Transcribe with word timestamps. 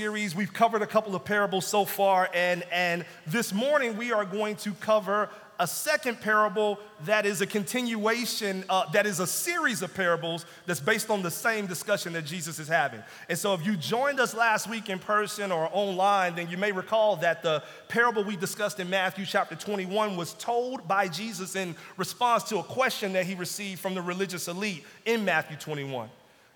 series. 0.00 0.34
We've 0.34 0.50
covered 0.50 0.80
a 0.80 0.86
couple 0.86 1.14
of 1.14 1.26
parables 1.26 1.66
so 1.66 1.84
far, 1.84 2.30
and, 2.32 2.64
and 2.72 3.04
this 3.26 3.52
morning 3.52 3.98
we 3.98 4.12
are 4.12 4.24
going 4.24 4.56
to 4.56 4.72
cover 4.72 5.28
a 5.58 5.66
second 5.66 6.22
parable 6.22 6.80
that 7.04 7.26
is 7.26 7.42
a 7.42 7.46
continuation, 7.46 8.64
uh, 8.70 8.90
that 8.92 9.04
is 9.04 9.20
a 9.20 9.26
series 9.26 9.82
of 9.82 9.92
parables 9.92 10.46
that's 10.64 10.80
based 10.80 11.10
on 11.10 11.20
the 11.20 11.30
same 11.30 11.66
discussion 11.66 12.14
that 12.14 12.24
Jesus 12.24 12.58
is 12.58 12.66
having. 12.66 13.02
And 13.28 13.36
so, 13.36 13.52
if 13.52 13.66
you 13.66 13.76
joined 13.76 14.20
us 14.20 14.32
last 14.32 14.70
week 14.70 14.88
in 14.88 14.98
person 14.98 15.52
or 15.52 15.68
online, 15.70 16.34
then 16.34 16.48
you 16.48 16.56
may 16.56 16.72
recall 16.72 17.16
that 17.16 17.42
the 17.42 17.62
parable 17.88 18.24
we 18.24 18.36
discussed 18.36 18.80
in 18.80 18.88
Matthew 18.88 19.26
chapter 19.26 19.54
21 19.54 20.16
was 20.16 20.32
told 20.32 20.88
by 20.88 21.08
Jesus 21.08 21.56
in 21.56 21.76
response 21.98 22.44
to 22.44 22.56
a 22.56 22.62
question 22.62 23.12
that 23.12 23.26
he 23.26 23.34
received 23.34 23.80
from 23.80 23.94
the 23.94 24.00
religious 24.00 24.48
elite 24.48 24.82
in 25.04 25.26
Matthew 25.26 25.58
21. 25.58 26.08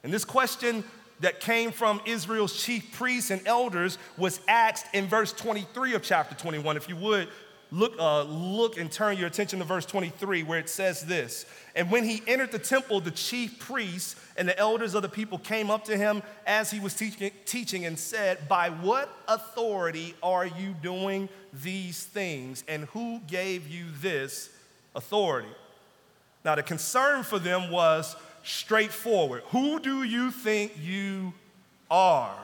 And 0.03 0.11
this 0.11 0.25
question 0.25 0.83
that 1.21 1.41
came 1.41 1.71
from 1.71 2.01
Israel's 2.05 2.63
chief 2.63 2.93
priests 2.93 3.31
and 3.31 3.47
elders 3.47 3.99
was 4.17 4.41
asked 4.49 4.87
in 4.93 5.07
verse 5.07 5.33
23 5.33 5.95
of 5.95 6.03
chapter 6.03 6.35
21. 6.35 6.77
If 6.77 6.89
you 6.89 6.97
would, 6.97 7.29
look, 7.71 7.95
uh, 7.99 8.23
look 8.23 8.79
and 8.79 8.91
turn 8.91 9.17
your 9.17 9.27
attention 9.27 9.59
to 9.59 9.65
verse 9.65 9.87
23, 9.87 10.43
where 10.43 10.59
it 10.59 10.69
says 10.69 11.03
this 11.03 11.47
And 11.75 11.91
when 11.91 12.05
he 12.05 12.23
entered 12.27 12.53
the 12.53 12.59
temple, 12.59 13.01
the 13.01 13.11
chief 13.11 13.59
priests 13.59 14.17
and 14.37 14.49
the 14.49 14.59
elders 14.59 14.95
of 14.95 15.03
the 15.03 15.09
people 15.09 15.39
came 15.39 15.71
up 15.71 15.85
to 15.85 15.97
him 15.97 16.23
as 16.47 16.71
he 16.71 16.81
was 16.81 16.95
teaching, 16.95 17.31
teaching 17.45 17.87
and 17.87 17.99
said, 17.99 18.49
By 18.49 18.71
what 18.71 19.09
authority 19.29 20.15
are 20.23 20.47
you 20.47 20.75
doing 20.83 21.29
these 21.53 22.03
things? 22.03 22.65
And 22.69 22.85
who 22.87 23.21
gave 23.27 23.69
you 23.69 23.87
this 24.01 24.51
authority? 24.95 25.49
Now, 26.45 26.55
the 26.55 26.63
concern 26.63 27.23
for 27.23 27.39
them 27.39 27.71
was 27.71 28.17
straightforward. 28.45 29.43
Who 29.47 29.81
do 29.81 30.03
you 30.03 30.31
think 30.31 30.73
you 30.81 31.33
are? 31.91 32.37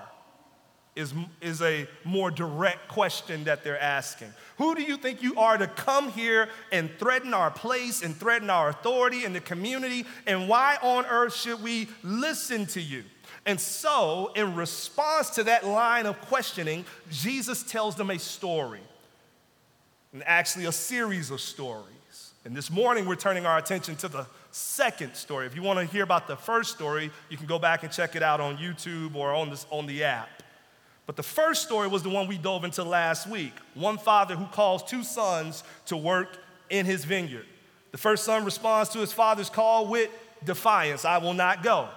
Is, 0.96 1.14
is 1.40 1.62
a 1.62 1.86
more 2.04 2.30
direct 2.30 2.88
question 2.88 3.44
that 3.44 3.62
they're 3.62 3.80
asking. 3.80 4.34
Who 4.58 4.74
do 4.74 4.82
you 4.82 4.96
think 4.96 5.22
you 5.22 5.36
are 5.36 5.56
to 5.56 5.68
come 5.68 6.10
here 6.10 6.48
and 6.72 6.90
threaten 6.98 7.32
our 7.32 7.50
place 7.50 8.02
and 8.02 8.14
threaten 8.14 8.50
our 8.50 8.70
authority 8.70 9.24
in 9.24 9.32
the 9.32 9.40
community? 9.40 10.04
And 10.26 10.48
why 10.48 10.78
on 10.82 11.06
earth 11.06 11.34
should 11.34 11.62
we 11.62 11.88
listen 12.02 12.66
to 12.66 12.80
you? 12.80 13.04
And 13.46 13.58
so, 13.58 14.32
in 14.34 14.54
response 14.54 15.30
to 15.30 15.44
that 15.44 15.64
line 15.66 16.06
of 16.06 16.20
questioning, 16.22 16.84
Jesus 17.10 17.62
tells 17.62 17.94
them 17.94 18.10
a 18.10 18.18
story, 18.18 18.80
and 20.12 20.22
actually 20.26 20.66
a 20.66 20.72
series 20.72 21.30
of 21.30 21.40
stories. 21.40 21.99
And 22.44 22.56
this 22.56 22.70
morning, 22.70 23.04
we're 23.04 23.16
turning 23.16 23.44
our 23.44 23.58
attention 23.58 23.96
to 23.96 24.08
the 24.08 24.26
second 24.50 25.14
story. 25.14 25.46
If 25.46 25.54
you 25.54 25.62
want 25.62 25.78
to 25.78 25.84
hear 25.84 26.02
about 26.02 26.26
the 26.26 26.36
first 26.36 26.72
story, 26.74 27.10
you 27.28 27.36
can 27.36 27.46
go 27.46 27.58
back 27.58 27.82
and 27.82 27.92
check 27.92 28.16
it 28.16 28.22
out 28.22 28.40
on 28.40 28.56
YouTube 28.56 29.14
or 29.14 29.34
on, 29.34 29.50
this, 29.50 29.66
on 29.68 29.86
the 29.86 30.04
app. 30.04 30.28
But 31.04 31.16
the 31.16 31.22
first 31.22 31.62
story 31.62 31.86
was 31.86 32.02
the 32.02 32.08
one 32.08 32.28
we 32.28 32.38
dove 32.38 32.64
into 32.64 32.82
last 32.82 33.26
week 33.26 33.52
one 33.74 33.98
father 33.98 34.36
who 34.36 34.46
calls 34.46 34.82
two 34.82 35.02
sons 35.02 35.64
to 35.86 35.96
work 35.96 36.38
in 36.70 36.86
his 36.86 37.04
vineyard. 37.04 37.46
The 37.90 37.98
first 37.98 38.24
son 38.24 38.44
responds 38.44 38.90
to 38.90 39.00
his 39.00 39.12
father's 39.12 39.50
call 39.50 39.88
with 39.88 40.08
defiance 40.44 41.04
I 41.04 41.18
will 41.18 41.34
not 41.34 41.62
go. 41.62 41.88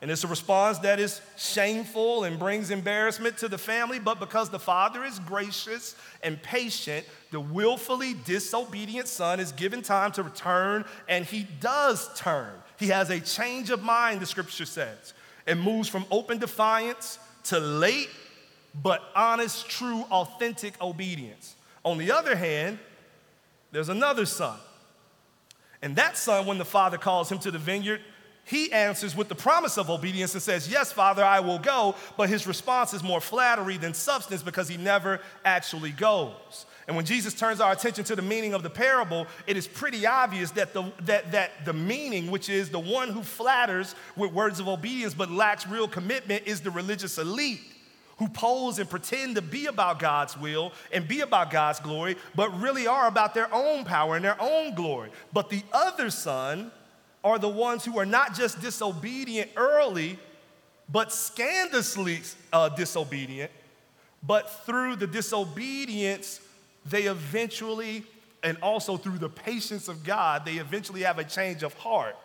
And 0.00 0.10
it's 0.12 0.22
a 0.22 0.28
response 0.28 0.78
that 0.78 1.00
is 1.00 1.20
shameful 1.36 2.22
and 2.22 2.38
brings 2.38 2.70
embarrassment 2.70 3.38
to 3.38 3.48
the 3.48 3.58
family, 3.58 3.98
but 3.98 4.20
because 4.20 4.48
the 4.48 4.58
father 4.58 5.04
is 5.04 5.18
gracious 5.18 5.96
and 6.22 6.40
patient, 6.40 7.04
the 7.32 7.40
willfully 7.40 8.14
disobedient 8.24 9.08
son 9.08 9.40
is 9.40 9.50
given 9.50 9.82
time 9.82 10.12
to 10.12 10.22
return, 10.22 10.84
and 11.08 11.24
he 11.24 11.48
does 11.60 12.08
turn. 12.16 12.52
He 12.78 12.88
has 12.88 13.10
a 13.10 13.18
change 13.18 13.70
of 13.70 13.82
mind, 13.82 14.20
the 14.20 14.26
scripture 14.26 14.66
says, 14.66 15.14
and 15.48 15.60
moves 15.60 15.88
from 15.88 16.04
open 16.12 16.38
defiance 16.38 17.18
to 17.44 17.58
late, 17.58 18.08
but 18.80 19.02
honest, 19.16 19.68
true, 19.68 20.02
authentic 20.12 20.80
obedience. 20.80 21.56
On 21.84 21.98
the 21.98 22.12
other 22.12 22.36
hand, 22.36 22.78
there's 23.72 23.88
another 23.88 24.26
son. 24.26 24.58
And 25.82 25.96
that 25.96 26.16
son, 26.16 26.46
when 26.46 26.58
the 26.58 26.64
father 26.64 26.98
calls 26.98 27.30
him 27.30 27.38
to 27.40 27.50
the 27.50 27.58
vineyard, 27.58 28.00
he 28.48 28.72
answers 28.72 29.14
with 29.14 29.28
the 29.28 29.34
promise 29.34 29.76
of 29.76 29.90
obedience 29.90 30.32
and 30.32 30.42
says, 30.42 30.70
Yes, 30.70 30.90
Father, 30.90 31.22
I 31.22 31.40
will 31.40 31.58
go. 31.58 31.94
But 32.16 32.30
his 32.30 32.46
response 32.46 32.94
is 32.94 33.02
more 33.02 33.20
flattery 33.20 33.76
than 33.76 33.92
substance 33.92 34.42
because 34.42 34.68
he 34.68 34.78
never 34.78 35.20
actually 35.44 35.90
goes. 35.90 36.64
And 36.86 36.96
when 36.96 37.04
Jesus 37.04 37.34
turns 37.34 37.60
our 37.60 37.72
attention 37.72 38.04
to 38.04 38.16
the 38.16 38.22
meaning 38.22 38.54
of 38.54 38.62
the 38.62 38.70
parable, 38.70 39.26
it 39.46 39.58
is 39.58 39.68
pretty 39.68 40.06
obvious 40.06 40.50
that 40.52 40.72
the, 40.72 40.90
that, 41.00 41.30
that 41.32 41.66
the 41.66 41.74
meaning, 41.74 42.30
which 42.30 42.48
is 42.48 42.70
the 42.70 42.78
one 42.78 43.10
who 43.10 43.22
flatters 43.22 43.94
with 44.16 44.32
words 44.32 44.60
of 44.60 44.66
obedience 44.66 45.12
but 45.12 45.30
lacks 45.30 45.66
real 45.66 45.86
commitment, 45.86 46.44
is 46.46 46.62
the 46.62 46.70
religious 46.70 47.18
elite 47.18 47.60
who 48.16 48.28
pose 48.28 48.78
and 48.78 48.88
pretend 48.88 49.34
to 49.34 49.42
be 49.42 49.66
about 49.66 49.98
God's 49.98 50.38
will 50.38 50.72
and 50.90 51.06
be 51.06 51.20
about 51.20 51.50
God's 51.50 51.80
glory, 51.80 52.16
but 52.34 52.58
really 52.58 52.86
are 52.86 53.08
about 53.08 53.34
their 53.34 53.52
own 53.54 53.84
power 53.84 54.16
and 54.16 54.24
their 54.24 54.40
own 54.40 54.74
glory. 54.74 55.10
But 55.34 55.50
the 55.50 55.62
other 55.70 56.08
son, 56.08 56.72
are 57.28 57.38
the 57.38 57.48
ones 57.48 57.84
who 57.84 57.98
are 57.98 58.06
not 58.06 58.34
just 58.34 58.60
disobedient 58.60 59.50
early, 59.56 60.18
but 60.88 61.12
scandalously 61.12 62.20
uh, 62.52 62.68
disobedient, 62.70 63.50
but 64.22 64.50
through 64.64 64.96
the 64.96 65.06
disobedience, 65.06 66.40
they 66.86 67.02
eventually, 67.02 68.04
and 68.42 68.56
also 68.62 68.96
through 68.96 69.18
the 69.18 69.28
patience 69.28 69.88
of 69.88 70.04
God, 70.04 70.44
they 70.44 70.54
eventually 70.54 71.02
have 71.02 71.18
a 71.18 71.24
change 71.24 71.62
of 71.62 71.74
heart. 71.74 72.16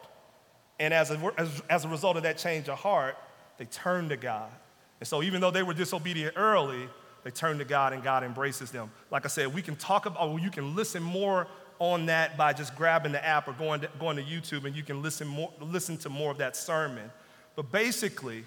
And 0.79 0.93
as 0.93 1.11
a, 1.11 1.33
as, 1.37 1.61
as 1.69 1.85
a 1.85 1.87
result 1.87 2.17
of 2.17 2.23
that 2.23 2.37
change 2.37 2.69
of 2.69 2.79
heart, 2.79 3.15
they 3.57 3.65
turn 3.65 4.09
to 4.09 4.17
God. 4.17 4.49
And 4.99 5.07
so, 5.07 5.21
even 5.21 5.41
though 5.41 5.51
they 5.51 5.63
were 5.63 5.73
disobedient 5.73 6.33
early, 6.37 6.87
they 7.23 7.31
turn 7.31 7.57
to 7.59 7.65
God 7.65 7.93
and 7.93 8.03
God 8.03 8.23
embraces 8.23 8.71
them. 8.71 8.91
Like 9.11 9.25
I 9.25 9.29
said, 9.29 9.53
we 9.53 9.61
can 9.61 9.75
talk 9.75 10.05
about, 10.05 10.27
or 10.27 10.39
you 10.39 10.49
can 10.49 10.75
listen 10.75 11.03
more 11.03 11.47
on 11.79 12.07
that 12.07 12.37
by 12.37 12.53
just 12.53 12.75
grabbing 12.75 13.11
the 13.11 13.25
app 13.25 13.47
or 13.47 13.53
going 13.53 13.81
to, 13.81 13.89
going 13.99 14.17
to 14.17 14.23
YouTube 14.23 14.65
and 14.65 14.75
you 14.75 14.83
can 14.83 15.01
listen, 15.01 15.27
more, 15.27 15.51
listen 15.59 15.97
to 15.97 16.09
more 16.09 16.31
of 16.31 16.37
that 16.37 16.55
sermon. 16.55 17.11
But 17.55 17.71
basically, 17.71 18.43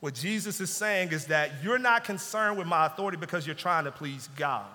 what 0.00 0.14
Jesus 0.14 0.60
is 0.60 0.70
saying 0.70 1.12
is 1.12 1.26
that 1.26 1.50
you're 1.62 1.78
not 1.78 2.04
concerned 2.04 2.58
with 2.58 2.66
my 2.66 2.86
authority 2.86 3.16
because 3.16 3.46
you're 3.46 3.56
trying 3.56 3.84
to 3.84 3.90
please 3.90 4.28
God. 4.36 4.66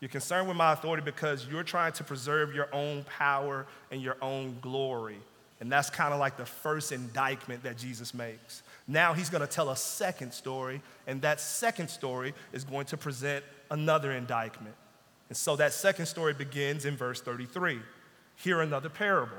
You're 0.00 0.08
concerned 0.08 0.48
with 0.48 0.56
my 0.56 0.72
authority 0.72 1.02
because 1.04 1.46
you're 1.50 1.64
trying 1.64 1.92
to 1.92 2.04
preserve 2.04 2.54
your 2.54 2.68
own 2.72 3.04
power 3.04 3.66
and 3.90 4.00
your 4.00 4.16
own 4.22 4.58
glory. 4.60 5.18
And 5.60 5.70
that's 5.72 5.90
kind 5.90 6.14
of 6.14 6.20
like 6.20 6.36
the 6.36 6.46
first 6.46 6.92
indictment 6.92 7.64
that 7.64 7.76
Jesus 7.76 8.14
makes. 8.14 8.62
Now 8.86 9.12
he's 9.12 9.28
going 9.28 9.40
to 9.40 9.52
tell 9.52 9.70
a 9.70 9.76
second 9.76 10.32
story, 10.32 10.80
and 11.06 11.20
that 11.22 11.40
second 11.40 11.88
story 11.88 12.32
is 12.52 12.62
going 12.62 12.86
to 12.86 12.96
present 12.96 13.44
another 13.70 14.12
indictment. 14.12 14.74
And 15.28 15.36
so 15.36 15.56
that 15.56 15.72
second 15.72 16.06
story 16.06 16.34
begins 16.34 16.84
in 16.84 16.96
verse 16.96 17.20
33. 17.20 17.80
Hear 18.36 18.60
another 18.60 18.88
parable. 18.88 19.36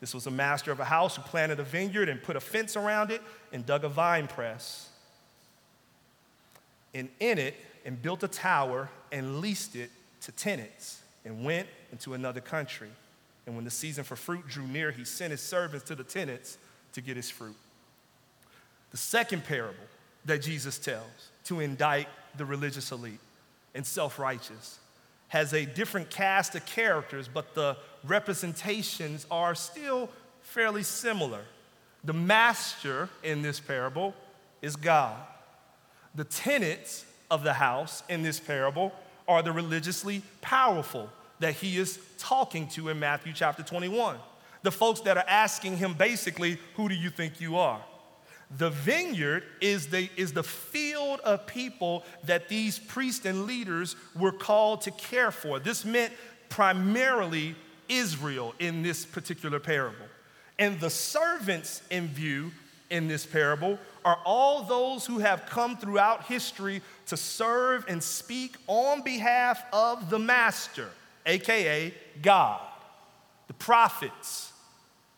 This 0.00 0.14
was 0.14 0.26
a 0.26 0.30
master 0.30 0.70
of 0.70 0.78
a 0.78 0.84
house 0.84 1.16
who 1.16 1.22
planted 1.22 1.58
a 1.58 1.64
vineyard 1.64 2.08
and 2.08 2.22
put 2.22 2.36
a 2.36 2.40
fence 2.40 2.76
around 2.76 3.10
it 3.10 3.20
and 3.52 3.66
dug 3.66 3.84
a 3.84 3.88
vine 3.88 4.28
press. 4.28 4.88
And 6.94 7.08
in 7.18 7.38
it, 7.38 7.54
and 7.84 8.00
built 8.02 8.22
a 8.22 8.28
tower 8.28 8.90
and 9.10 9.40
leased 9.40 9.74
it 9.74 9.90
to 10.20 10.32
tenants 10.32 11.00
and 11.24 11.42
went 11.42 11.66
into 11.90 12.12
another 12.12 12.40
country. 12.40 12.90
And 13.46 13.54
when 13.54 13.64
the 13.64 13.70
season 13.70 14.04
for 14.04 14.14
fruit 14.14 14.46
drew 14.46 14.66
near, 14.66 14.90
he 14.90 15.06
sent 15.06 15.30
his 15.30 15.40
servants 15.40 15.86
to 15.86 15.94
the 15.94 16.04
tenants 16.04 16.58
to 16.92 17.00
get 17.00 17.16
his 17.16 17.30
fruit. 17.30 17.56
The 18.90 18.98
second 18.98 19.44
parable 19.44 19.86
that 20.26 20.42
Jesus 20.42 20.78
tells 20.78 21.30
to 21.44 21.60
indict 21.60 22.08
the 22.36 22.44
religious 22.44 22.92
elite 22.92 23.20
and 23.74 23.86
self 23.86 24.18
righteous 24.18 24.78
has 25.28 25.52
a 25.52 25.64
different 25.64 26.10
cast 26.10 26.54
of 26.54 26.64
characters, 26.66 27.28
but 27.28 27.54
the 27.54 27.76
representations 28.04 29.26
are 29.30 29.54
still 29.54 30.08
fairly 30.42 30.82
similar. 30.82 31.42
The 32.04 32.12
master 32.12 33.08
in 33.22 33.42
this 33.42 33.60
parable 33.60 34.14
is 34.62 34.76
God. 34.76 35.16
The 36.14 36.24
tenants 36.24 37.04
of 37.30 37.44
the 37.44 37.52
house 37.52 38.02
in 38.08 38.22
this 38.22 38.40
parable 38.40 38.92
are 39.26 39.42
the 39.42 39.52
religiously 39.52 40.22
powerful 40.40 41.10
that 41.40 41.54
he 41.54 41.76
is 41.76 41.98
talking 42.18 42.66
to 42.68 42.88
in 42.88 42.98
Matthew 42.98 43.32
chapter 43.34 43.62
21. 43.62 44.16
The 44.62 44.72
folks 44.72 45.00
that 45.02 45.16
are 45.16 45.24
asking 45.28 45.76
him 45.76 45.94
basically, 45.94 46.58
Who 46.76 46.88
do 46.88 46.94
you 46.94 47.10
think 47.10 47.40
you 47.40 47.58
are? 47.58 47.80
The 48.56 48.70
vineyard 48.70 49.42
is 49.60 49.88
the, 49.88 50.08
is 50.16 50.32
the 50.32 50.42
field 50.42 51.20
of 51.20 51.46
people 51.46 52.04
that 52.24 52.48
these 52.48 52.78
priests 52.78 53.26
and 53.26 53.44
leaders 53.44 53.94
were 54.18 54.32
called 54.32 54.82
to 54.82 54.90
care 54.92 55.30
for. 55.30 55.58
This 55.58 55.84
meant 55.84 56.12
primarily 56.48 57.54
Israel 57.88 58.54
in 58.58 58.82
this 58.82 59.04
particular 59.04 59.60
parable. 59.60 60.06
And 60.58 60.80
the 60.80 60.90
servants 60.90 61.82
in 61.90 62.08
view 62.08 62.50
in 62.90 63.06
this 63.06 63.26
parable 63.26 63.78
are 64.04 64.18
all 64.24 64.62
those 64.62 65.04
who 65.04 65.18
have 65.18 65.44
come 65.46 65.76
throughout 65.76 66.24
history 66.24 66.80
to 67.06 67.16
serve 67.16 67.84
and 67.86 68.02
speak 68.02 68.56
on 68.66 69.02
behalf 69.02 69.62
of 69.72 70.08
the 70.08 70.18
master, 70.18 70.88
AKA 71.26 71.92
God, 72.22 72.60
the 73.46 73.54
prophets 73.54 74.52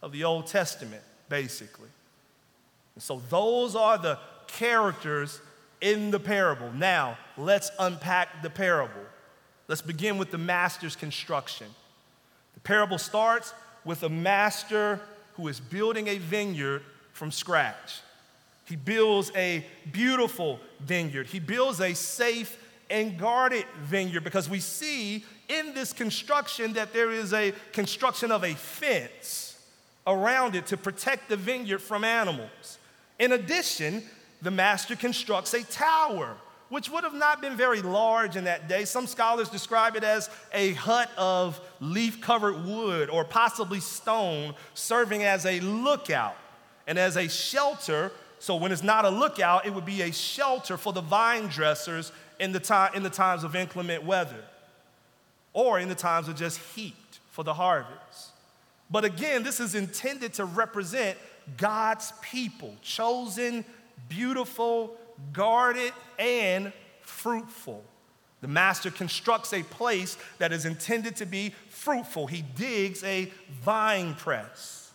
of 0.03 0.11
the 0.11 0.25
Old 0.25 0.49
Testament, 0.49 1.03
basically. 1.29 1.89
So 2.99 3.23
those 3.31 3.75
are 3.77 3.99
the 3.99 4.19
characters 4.47 5.41
in 5.81 6.11
the 6.11 6.21
parable. 6.21 6.71
Now, 6.73 7.17
let's 7.37 7.71
unpack 7.79 8.43
the 8.43 8.51
parable. 8.51 9.01
Let's 9.69 9.83
begin 9.83 10.19
with 10.19 10.31
the 10.31 10.39
master's 10.39 10.97
construction. 10.97 11.69
The 12.55 12.61
parable 12.61 12.99
starts 12.99 13.55
with 13.85 14.03
a 14.03 14.09
master 14.09 15.01
who 15.35 15.49
is 15.49 15.61
building 15.61 16.09
a 16.09 16.19
vineyard 16.19 16.83
from 17.13 17.31
scratch. 17.31 18.01
He 18.67 18.77
builds 18.77 19.33
a 19.35 19.65
beautiful 19.91 20.61
vineyard. 20.81 21.27
He 21.27 21.41
builds 21.41 21.81
a 21.81 21.95
safe 21.95 22.57
and 22.91 23.19
guarded 23.19 23.65
vineyard 23.83 24.25
because 24.25 24.49
we 24.49 24.61
see 24.61 25.25
in 25.49 25.75
this 25.75 25.93
construction 25.93 26.73
that 26.75 26.93
there 26.93 27.11
is 27.11 27.33
a 27.33 27.53
construction 27.73 28.31
of 28.31 28.45
a 28.45 28.55
fence 28.55 29.59
around 30.07 30.55
it 30.57 30.67
to 30.67 30.77
protect 30.77 31.29
the 31.29 31.37
vineyard 31.37 31.79
from 31.79 32.05
animals. 32.05 32.79
In 33.21 33.33
addition, 33.33 34.03
the 34.41 34.51
master 34.51 34.97
constructs 34.97 35.53
a 35.53 35.63
tower, 35.63 36.37
which 36.71 36.89
would 36.89 37.05
have 37.05 37.15
not 37.15 37.43
been 37.43 37.55
very 37.55 37.83
large 37.83 38.35
in 38.35 38.45
that 38.45 38.67
day. 38.67 38.87
Some 38.87 39.07
scholars 39.07 39.51
describe 39.51 39.95
it 39.95 40.03
as 40.03 40.31
a 40.55 40.73
hut 40.73 41.11
of 41.19 41.61
leaf 41.81 42.23
covered 42.23 42.65
wood 42.65 43.11
or 43.11 43.25
possibly 43.25 43.79
stone, 43.79 44.55
serving 44.73 45.23
as 45.23 45.45
a 45.45 45.61
lookout 45.61 46.37
and 46.87 46.99
as 46.99 47.17
a 47.17 47.29
shelter. 47.29 48.11
So, 48.39 48.57
when 48.57 48.73
it's 48.73 48.83
not 48.83 49.05
a 49.05 49.11
lookout, 49.11 49.67
it 49.67 49.75
would 49.75 49.85
be 49.85 50.01
a 50.01 50.13
shelter 50.13 50.79
for 50.79 50.95
the 50.95 51.03
vine 51.03 51.49
dressers 51.49 52.13
in 52.39 52.53
the, 52.53 52.61
time, 52.61 52.95
in 52.95 53.03
the 53.03 53.11
times 53.11 53.45
of 53.45 53.55
inclement 53.55 54.03
weather 54.03 54.43
or 55.53 55.79
in 55.79 55.91
the 55.91 55.95
times 55.95 56.27
of 56.27 56.37
just 56.37 56.59
heat 56.75 56.95
for 57.31 57.45
the 57.45 57.53
harvest. 57.53 58.31
But 58.91 59.05
again, 59.05 59.43
this 59.43 59.61
is 59.61 59.75
intended 59.75 60.35
to 60.35 60.47
represent 60.47 61.19
God's 61.57 62.13
people, 62.23 62.75
chosen, 62.83 63.65
beautiful, 64.09 64.97
guarded, 65.33 65.93
and 66.19 66.73
fruitful. 67.03 67.83
The 68.41 68.49
master 68.49 68.91
constructs 68.91 69.53
a 69.53 69.63
place 69.63 70.17
that 70.39 70.53
is 70.53 70.65
intended 70.65 71.17
to 71.17 71.27
be 71.27 71.55
fruitful. 71.69 72.27
He 72.27 72.43
digs 72.43 73.05
a 73.05 73.31
vine 73.63 74.15
press. 74.15 74.91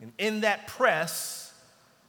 And 0.00 0.12
in 0.16 0.40
that 0.40 0.66
press, 0.66 1.52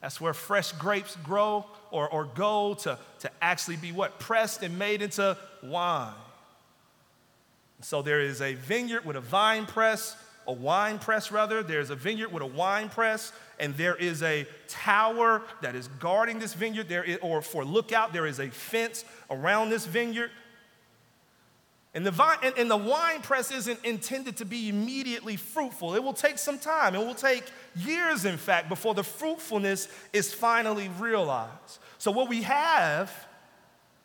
that's 0.02 0.22
where 0.22 0.34
fresh 0.34 0.72
grapes 0.74 1.18
grow 1.24 1.66
or, 1.92 2.08
or 2.10 2.26
go 2.26 2.74
to, 2.76 2.98
to 3.20 3.32
actually 3.42 3.76
be 3.76 3.92
what? 3.92 4.18
Pressed 4.18 4.64
and 4.64 4.80
made 4.80 5.02
into 5.02 5.38
wine. 5.62 6.14
So 7.82 8.02
there 8.02 8.22
is 8.22 8.42
a 8.42 8.54
vineyard 8.54 9.06
with 9.06 9.16
a 9.16 9.22
vine 9.22 9.66
press, 9.66 10.16
a 10.48 10.54
wine 10.54 11.00
press 11.00 11.32
rather. 11.32 11.64
There's 11.64 11.90
a 11.90 11.96
vineyard 11.96 12.32
with 12.32 12.44
a 12.44 12.48
wine 12.48 12.90
press, 12.90 13.32
and 13.60 13.76
there 13.78 13.96
is 13.96 14.24
a 14.24 14.48
tower 14.68 15.42
that 15.62 15.76
is 15.76 15.88
guarding 16.00 16.40
this 16.40 16.54
vineyard. 16.54 16.90
There 16.90 17.04
is, 17.04 17.20
or 17.22 17.42
for 17.42 17.64
lookout, 17.64 18.14
there 18.14 18.26
is 18.26 18.40
a 18.40 18.50
fence 18.50 19.06
around 19.30 19.70
this 19.70 19.86
vineyard. 19.86 20.32
And 21.94 22.06
the, 22.06 22.12
vine, 22.12 22.38
and, 22.42 22.58
and 22.58 22.72
the 22.72 22.78
wine 22.78 23.22
press 23.22 23.52
isn't 23.52 23.84
intended 23.84 24.38
to 24.38 24.46
be 24.46 24.70
immediately 24.70 25.36
fruitful. 25.36 25.94
It 25.94 26.04
will 26.04 26.14
take 26.14 26.38
some 26.38 26.58
time. 26.58 26.96
It 26.96 27.00
will 27.00 27.14
take 27.14 27.44
years, 27.76 28.24
in 28.24 28.38
fact, 28.38 28.70
before 28.70 28.94
the 28.94 29.04
fruitfulness 29.04 29.90
is 30.14 30.34
finally 30.34 30.90
realized. 31.00 31.80
So, 31.98 32.12
what 32.12 32.30
we 32.30 32.44
have 32.44 33.14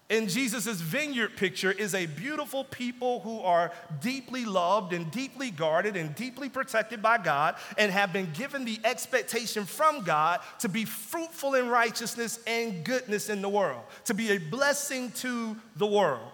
in 0.09 0.29
Jesus' 0.29 0.81
vineyard 0.81 1.37
picture 1.37 1.73
is 1.73 1.95
a 1.95 2.07
beautiful 2.07 2.63
people 2.65 3.21
who 3.21 3.41
are 3.41 3.73
deeply 4.01 4.45
loved 4.45 4.93
and 4.93 5.11
deeply 5.11 5.51
guarded 5.51 5.97
and 5.97 6.15
deeply 6.15 6.49
protected 6.49 7.03
by 7.03 7.19
God 7.19 7.57
and 7.77 7.91
have 7.91 8.13
been 8.13 8.29
given 8.33 8.65
the 8.65 8.79
expectation 8.85 9.65
from 9.65 10.05
God 10.05 10.41
to 10.61 10.69
be 10.69 10.85
fruitful 10.85 11.55
in 11.55 11.69
righteousness 11.69 12.39
and 12.47 12.85
goodness 12.85 13.29
in 13.29 13.43
the 13.43 13.49
world, 13.49 13.83
to 14.05 14.15
be 14.15 14.31
a 14.31 14.39
blessing 14.39 15.11
to 15.13 15.57
the 15.75 15.87
world. 15.87 16.31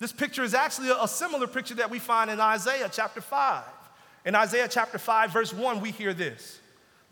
This 0.00 0.12
picture 0.12 0.42
is 0.42 0.54
actually 0.54 0.90
a, 0.90 1.06
similar 1.06 1.46
picture 1.46 1.74
that 1.74 1.90
we 1.90 1.98
find 1.98 2.30
in 2.30 2.40
Isaiah 2.40 2.90
chapter 2.90 3.20
5. 3.20 3.64
In 4.24 4.34
Isaiah 4.34 4.68
chapter 4.68 4.98
5, 4.98 5.30
verse 5.30 5.52
1, 5.52 5.80
we 5.80 5.90
hear 5.90 6.14
this 6.14 6.59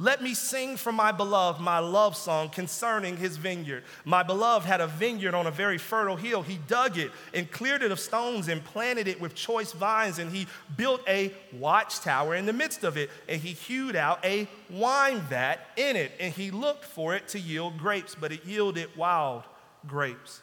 let 0.00 0.23
me 0.23 0.33
sing 0.33 0.77
for 0.77 0.93
my 0.93 1.11
beloved 1.11 1.61
my 1.61 1.81
love 1.81 2.17
song 2.17 2.50
concerning 2.50 3.17
his 3.17 3.37
vineyard. 3.37 3.83
My 4.05 4.23
beloved 4.23 4.65
had 4.65 4.81
a 4.81 4.87
vineyard 4.87 5.35
on 5.35 5.49
a 5.49 5.50
very 5.50 5.77
fertile 5.77 6.15
hill. 6.15 6.43
He 6.43 6.59
dug 6.69 6.97
it 6.99 7.11
and 7.35 7.50
cleared 7.50 7.83
it 7.83 7.91
of 7.91 7.99
stones 7.99 8.47
and 8.47 8.65
planted 8.65 9.09
it 9.09 9.21
with 9.21 9.35
choice 9.35 9.73
vines, 9.73 10.21
and 10.21 10.31
he 10.31 10.47
built 10.77 11.00
a 11.09 11.35
watchtower 11.53 12.37
in 12.37 12.47
the 12.47 12.53
midst 12.53 12.85
of 12.85 12.97
it, 12.97 13.11
and 13.29 13.41
he 13.41 13.55
hewed 13.55 13.97
out 13.97 14.25
a 14.25 14.47
wine 14.71 15.19
vat 15.23 15.67
in 15.77 15.97
it, 15.97 16.12
and 16.21 16.33
he 16.33 16.53
looked 16.53 16.85
for 16.85 17.17
it 17.17 17.27
to 17.29 17.41
yield 17.41 17.77
grapes, 17.77 18.15
but 18.15 18.31
it 18.31 18.44
yielded 18.44 18.97
wild 18.97 19.43
grapes. 19.85 20.43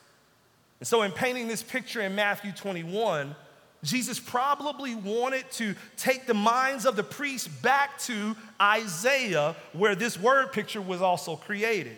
And 0.81 0.87
so, 0.87 1.03
in 1.03 1.13
painting 1.13 1.47
this 1.47 1.63
picture 1.63 2.01
in 2.01 2.13
Matthew 2.13 2.51
21, 2.51 3.33
Jesus 3.85 4.19
probably 4.19 4.95
wanted 4.95 5.49
to 5.53 5.75
take 5.95 6.25
the 6.25 6.33
minds 6.33 6.85
of 6.85 6.95
the 6.95 7.03
priests 7.03 7.47
back 7.47 7.99
to 7.99 8.35
Isaiah, 8.61 9.55
where 9.73 9.95
this 9.95 10.19
word 10.19 10.51
picture 10.51 10.81
was 10.81 11.01
also 11.01 11.35
created. 11.35 11.95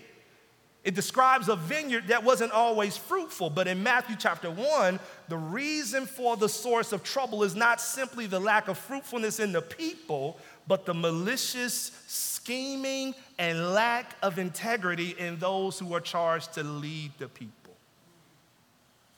It 0.84 0.96
describes 0.96 1.50
a 1.50 1.56
vineyard 1.56 2.08
that 2.08 2.24
wasn't 2.24 2.52
always 2.54 2.96
fruitful, 2.96 3.50
but 3.50 3.68
in 3.68 3.84
Matthew 3.84 4.16
chapter 4.18 4.50
1, 4.50 5.00
the 5.28 5.38
reason 5.38 6.06
for 6.06 6.38
the 6.38 6.48
source 6.48 6.94
of 6.94 7.04
trouble 7.04 7.44
is 7.44 7.56
not 7.56 7.82
simply 7.82 8.26
the 8.26 8.40
lack 8.40 8.68
of 8.68 8.78
fruitfulness 8.78 9.40
in 9.40 9.52
the 9.52 9.62
people, 9.62 10.38
but 10.68 10.86
the 10.86 10.94
malicious 10.94 11.92
scheming 12.08 13.16
and 13.38 13.74
lack 13.74 14.16
of 14.22 14.40
integrity 14.40 15.16
in 15.18 15.38
those 15.40 15.80
who 15.80 15.94
are 15.94 16.00
charged 16.00 16.54
to 16.54 16.64
lead 16.64 17.12
the 17.18 17.28
people. 17.28 17.76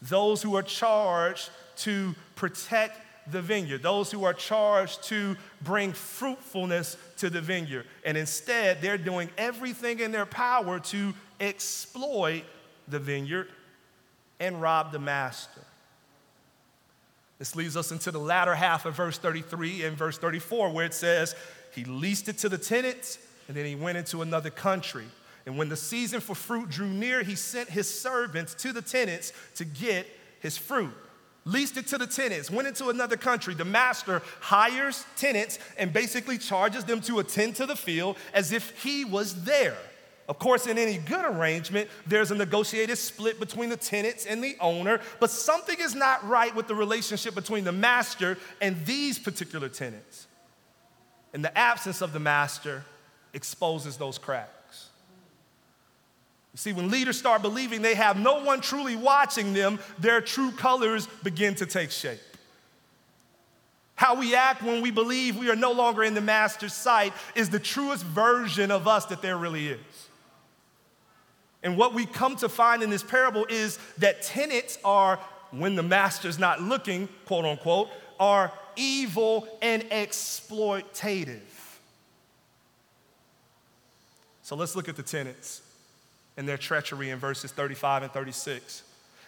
Those 0.02 0.42
who 0.42 0.56
are 0.56 0.64
charged 0.64 1.50
to 1.80 2.16
protect 2.36 3.00
the 3.32 3.42
vineyard, 3.42 3.84
those 3.84 4.12
who 4.12 4.24
are 4.24 4.34
charged 4.34 5.04
to 5.04 5.36
bring 5.62 5.94
fruitfulness 5.94 6.98
to 7.18 7.30
the 7.30 7.42
vineyard. 7.42 7.86
And 8.06 8.18
instead, 8.18 8.82
they're 8.82 8.98
doing 8.98 9.30
everything 9.38 10.00
in 10.00 10.12
their 10.12 10.26
power 10.26 10.80
to 10.80 11.14
exploit 11.40 12.44
the 12.88 13.00
vineyard 13.00 13.48
and 14.40 14.62
rob 14.62 14.92
the 14.92 15.00
master. 15.00 15.62
This 17.38 17.56
leads 17.56 17.78
us 17.78 17.92
into 17.92 18.12
the 18.12 18.20
latter 18.20 18.56
half 18.56 18.86
of 18.86 18.96
verse 18.96 19.18
33 19.18 19.86
and 19.86 19.98
verse 19.98 20.18
34, 20.18 20.72
where 20.72 20.86
it 20.86 20.94
says, 20.94 21.36
He 21.74 21.86
leased 21.86 22.28
it 22.28 22.38
to 22.40 22.50
the 22.50 22.58
tenants, 22.58 23.18
and 23.48 23.56
then 23.56 23.66
he 23.66 23.76
went 23.76 23.98
into 23.98 24.22
another 24.22 24.50
country. 24.50 25.06
And 25.46 25.58
when 25.58 25.70
the 25.70 25.78
season 25.78 26.20
for 26.20 26.36
fruit 26.36 26.70
drew 26.70 26.90
near, 26.90 27.24
he 27.24 27.36
sent 27.36 27.70
his 27.70 27.90
servants 27.90 28.54
to 28.56 28.74
the 28.74 28.82
tenants 28.82 29.32
to 29.56 29.66
get 29.66 30.06
his 30.42 30.58
fruit 30.58 30.94
leased 31.46 31.78
it 31.78 31.88
to 31.88 31.98
the 31.98 32.08
tenants, 32.08 32.52
went 32.52 32.68
into 32.68 32.90
another 32.90 33.18
country. 33.18 33.54
The 33.54 33.66
master 33.66 34.22
hires 34.40 35.06
tenants 35.18 35.60
and 35.78 35.92
basically 35.92 36.38
charges 36.38 36.84
them 36.84 37.02
to 37.02 37.20
attend 37.20 37.56
to 37.56 37.66
the 37.66 37.76
field 37.76 38.18
as 38.34 38.52
if 38.52 38.82
he 38.84 39.06
was 39.06 39.44
there. 39.44 39.78
Of 40.28 40.38
course, 40.38 40.68
in 40.68 40.78
any 40.78 40.98
good 40.98 41.26
arrangement, 41.26 41.90
there's 42.06 42.30
a 42.30 42.36
negotiated 42.36 43.00
split 43.00 43.40
between 43.40 43.70
the 43.70 43.78
tenants 43.78 44.28
and 44.28 44.44
the 44.44 44.56
owner, 44.62 45.02
but 45.20 45.32
something 45.32 45.78
is 45.80 45.96
not 45.96 46.28
right 46.28 46.56
with 46.56 46.68
the 46.68 46.76
relationship 46.76 47.34
between 47.34 47.64
the 47.64 47.72
master 47.72 48.38
and 48.62 48.86
these 48.86 49.18
particular 49.18 49.70
tenants. 49.70 50.28
And 51.34 51.44
the 51.44 51.58
absence 51.58 52.02
of 52.02 52.14
the 52.14 52.20
master 52.20 52.84
exposes 53.34 53.98
those 53.98 54.20
cracks. 54.20 54.59
See, 56.60 56.74
when 56.74 56.92
leaders 56.92 57.18
start 57.18 57.42
believing 57.42 57.82
they 57.82 57.96
have 57.96 58.20
no 58.20 58.44
one 58.44 58.60
truly 58.60 58.98
watching 58.98 59.54
them, 59.54 59.80
their 59.98 60.20
true 60.20 60.52
colors 60.52 61.08
begin 61.24 61.56
to 61.56 61.66
take 61.66 61.90
shape. 61.90 62.20
How 63.96 64.16
we 64.16 64.36
act 64.36 64.62
when 64.62 64.82
we 64.82 64.92
believe 64.92 65.38
we 65.38 65.50
are 65.50 65.56
no 65.56 65.72
longer 65.72 66.04
in 66.04 66.16
the 66.16 66.22
master's 66.22 66.74
sight 66.74 67.14
is 67.34 67.50
the 67.50 67.60
truest 67.60 68.04
version 68.04 68.72
of 68.72 68.90
us 68.90 69.06
that 69.06 69.22
there 69.22 69.38
really 69.38 69.70
is. 69.70 70.08
And 71.64 71.78
what 71.78 71.94
we 71.94 72.06
come 72.06 72.36
to 72.36 72.50
find 72.50 72.84
in 72.84 72.90
this 72.90 73.04
parable 73.04 73.46
is 73.50 73.80
that 74.00 74.22
tenants 74.22 74.78
are, 74.84 75.18
when 75.52 75.78
the 75.78 75.84
master's 75.84 76.38
not 76.38 76.62
looking, 76.62 77.08
quote 77.26 77.46
unquote, 77.46 77.88
are 78.20 78.52
evil 78.76 79.48
and 79.62 79.84
exploitative. 79.84 81.40
So 84.42 84.58
let's 84.58 84.76
look 84.76 84.90
at 84.90 84.98
the 84.98 85.04
tenants 85.04 85.62
and 86.40 86.48
their 86.48 86.58
treachery 86.58 87.10
in 87.10 87.20
verses 87.20 87.52
35 87.52 88.04
and 88.04 88.14
36. 88.14 88.84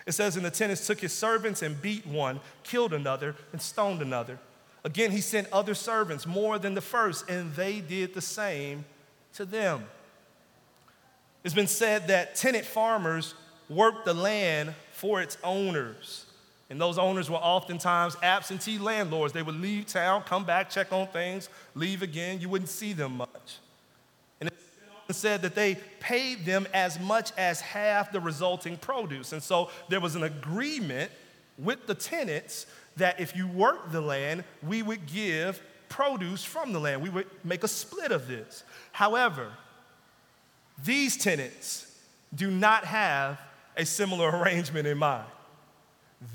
It 0.08 0.14
says, 0.14 0.38
And 0.38 0.46
the 0.46 0.50
tenants 0.50 0.88
took 0.88 1.02
his 1.02 1.12
servants 1.12 1.62
and 1.62 1.80
beat 1.80 2.08
one, 2.08 2.40
killed 2.64 2.94
another, 2.94 3.36
and 3.52 3.62
stoned 3.62 4.02
another. 4.02 4.40
Again, 4.86 5.12
he 5.12 5.20
sent 5.20 5.52
other 5.52 5.76
servants, 5.76 6.26
more 6.26 6.58
than 6.58 6.74
the 6.74 6.82
first, 6.82 7.30
and 7.30 7.54
they 7.54 7.82
did 7.82 8.14
the 8.14 8.22
same 8.22 8.86
to 9.34 9.44
them. 9.44 9.84
It's 11.44 11.54
been 11.54 11.68
said 11.68 12.08
that 12.08 12.36
tenant 12.36 12.66
farmers 12.66 13.36
worked 13.68 14.06
the 14.06 14.14
land 14.14 14.74
for 14.94 15.22
its 15.22 15.38
owners. 15.44 16.28
And 16.70 16.80
those 16.80 16.98
owners 16.98 17.30
were 17.30 17.36
oftentimes 17.36 18.16
absentee 18.24 18.78
landlords. 18.78 19.34
They 19.34 19.44
would 19.44 19.60
leave 19.60 19.86
town, 19.86 20.24
come 20.24 20.46
back, 20.46 20.70
check 20.70 20.94
on 20.94 21.08
things, 21.08 21.50
leave 21.76 22.04
again. 22.04 22.40
You 22.40 22.48
wouldn't 22.48 22.70
see 22.70 22.94
them 22.94 23.18
much 23.18 23.60
said 25.14 25.42
that 25.42 25.56
they 25.56 25.76
paid 26.00 26.46
them 26.46 26.68
as 26.74 27.00
much 27.00 27.32
as 27.38 27.62
half 27.62 28.12
the 28.12 28.20
resulting 28.20 28.78
produce. 28.78 29.34
And 29.34 29.42
so 29.42 29.70
there 29.90 30.00
was 30.00 30.16
an 30.16 30.24
agreement 30.24 31.12
with 31.58 31.88
the 31.88 31.96
tenants 31.96 32.66
that 32.98 33.20
if 33.20 33.36
you 33.36 33.48
worked 33.48 33.92
the 33.92 34.02
land, 34.02 34.44
we 34.62 34.82
would 34.82 35.06
give 35.06 35.62
produce 35.90 36.44
from 36.44 36.74
the 36.74 36.80
land. 36.80 37.02
We 37.02 37.10
would 37.10 37.28
make 37.44 37.64
a 37.64 37.68
split 37.68 38.12
of 38.12 38.28
this. 38.28 38.64
However, 38.92 39.52
these 40.84 41.18
tenants 41.18 41.88
do 42.34 42.50
not 42.50 42.86
have 42.86 43.40
a 43.78 43.86
similar 43.86 44.30
arrangement 44.40 44.88
in 44.88 44.98
mind. 44.98 45.28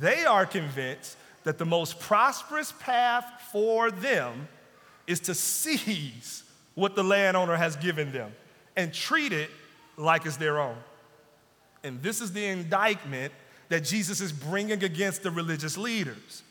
They 0.01 0.25
are 0.25 0.47
convinced 0.47 1.17
that 1.45 1.59
the 1.59 1.65
most 1.65 2.01
prosperous 2.01 2.73
path 2.81 3.25
for 3.53 3.91
them 3.91 4.49
is 5.07 5.21
to 5.21 5.35
seize 5.35 6.43
what 6.75 6.95
the 6.95 7.05
landowner 7.05 7.57
has 7.57 7.77
given 7.77 8.13
them 8.13 8.33
and 8.77 8.93
treat 8.93 9.33
it 9.33 9.51
like 9.97 10.27
it's 10.27 10.37
their 10.37 10.61
own. 10.61 10.77
And 11.83 12.03
this 12.03 12.21
is 12.21 12.33
the 12.33 12.45
indictment 12.45 13.33
that 13.69 13.85
Jesus 13.85 14.21
is 14.21 14.33
bringing 14.33 14.83
against 14.85 15.23
the 15.23 15.31
religious 15.31 15.77
leaders. 15.77 16.43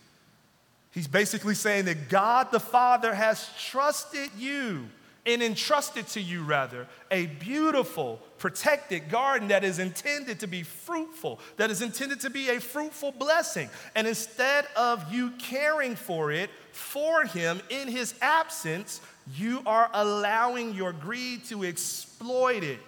He's 0.91 1.07
basically 1.07 1.55
saying 1.55 1.85
that 1.85 2.09
God 2.09 2.51
the 2.51 2.59
Father 2.59 3.13
has 3.13 3.49
trusted 3.59 4.29
you 4.37 4.87
and 5.25 5.41
entrusted 5.41 6.07
to 6.07 6.21
you, 6.21 6.43
rather, 6.43 6.87
a 7.09 7.25
beautiful, 7.25 8.21
protected 8.37 9.09
garden 9.09 9.47
that 9.47 9.63
is 9.63 9.79
intended 9.79 10.39
to 10.39 10.47
be 10.47 10.61
fruitful, 10.61 11.39
that 11.57 11.71
is 11.71 11.81
intended 11.81 12.19
to 12.21 12.29
be 12.29 12.49
a 12.49 12.61
fruitful 12.61 13.11
blessing. 13.11 13.69
And 13.95 14.07
instead 14.07 14.67
of 14.75 15.11
you 15.11 15.31
caring 15.31 15.95
for 15.95 16.31
it 16.31 16.49
for 16.71 17.25
Him 17.25 17.59
in 17.69 17.87
His 17.87 18.13
absence, 18.21 19.01
you 19.33 19.61
are 19.65 19.89
allowing 19.93 20.73
your 20.73 20.93
greed 20.93 21.45
to 21.45 21.63
exploit 21.63 22.63
it 22.63 22.79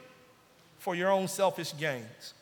for 0.77 0.95
your 0.95 1.09
own 1.09 1.27
selfish 1.27 1.73
gains. 1.77 2.33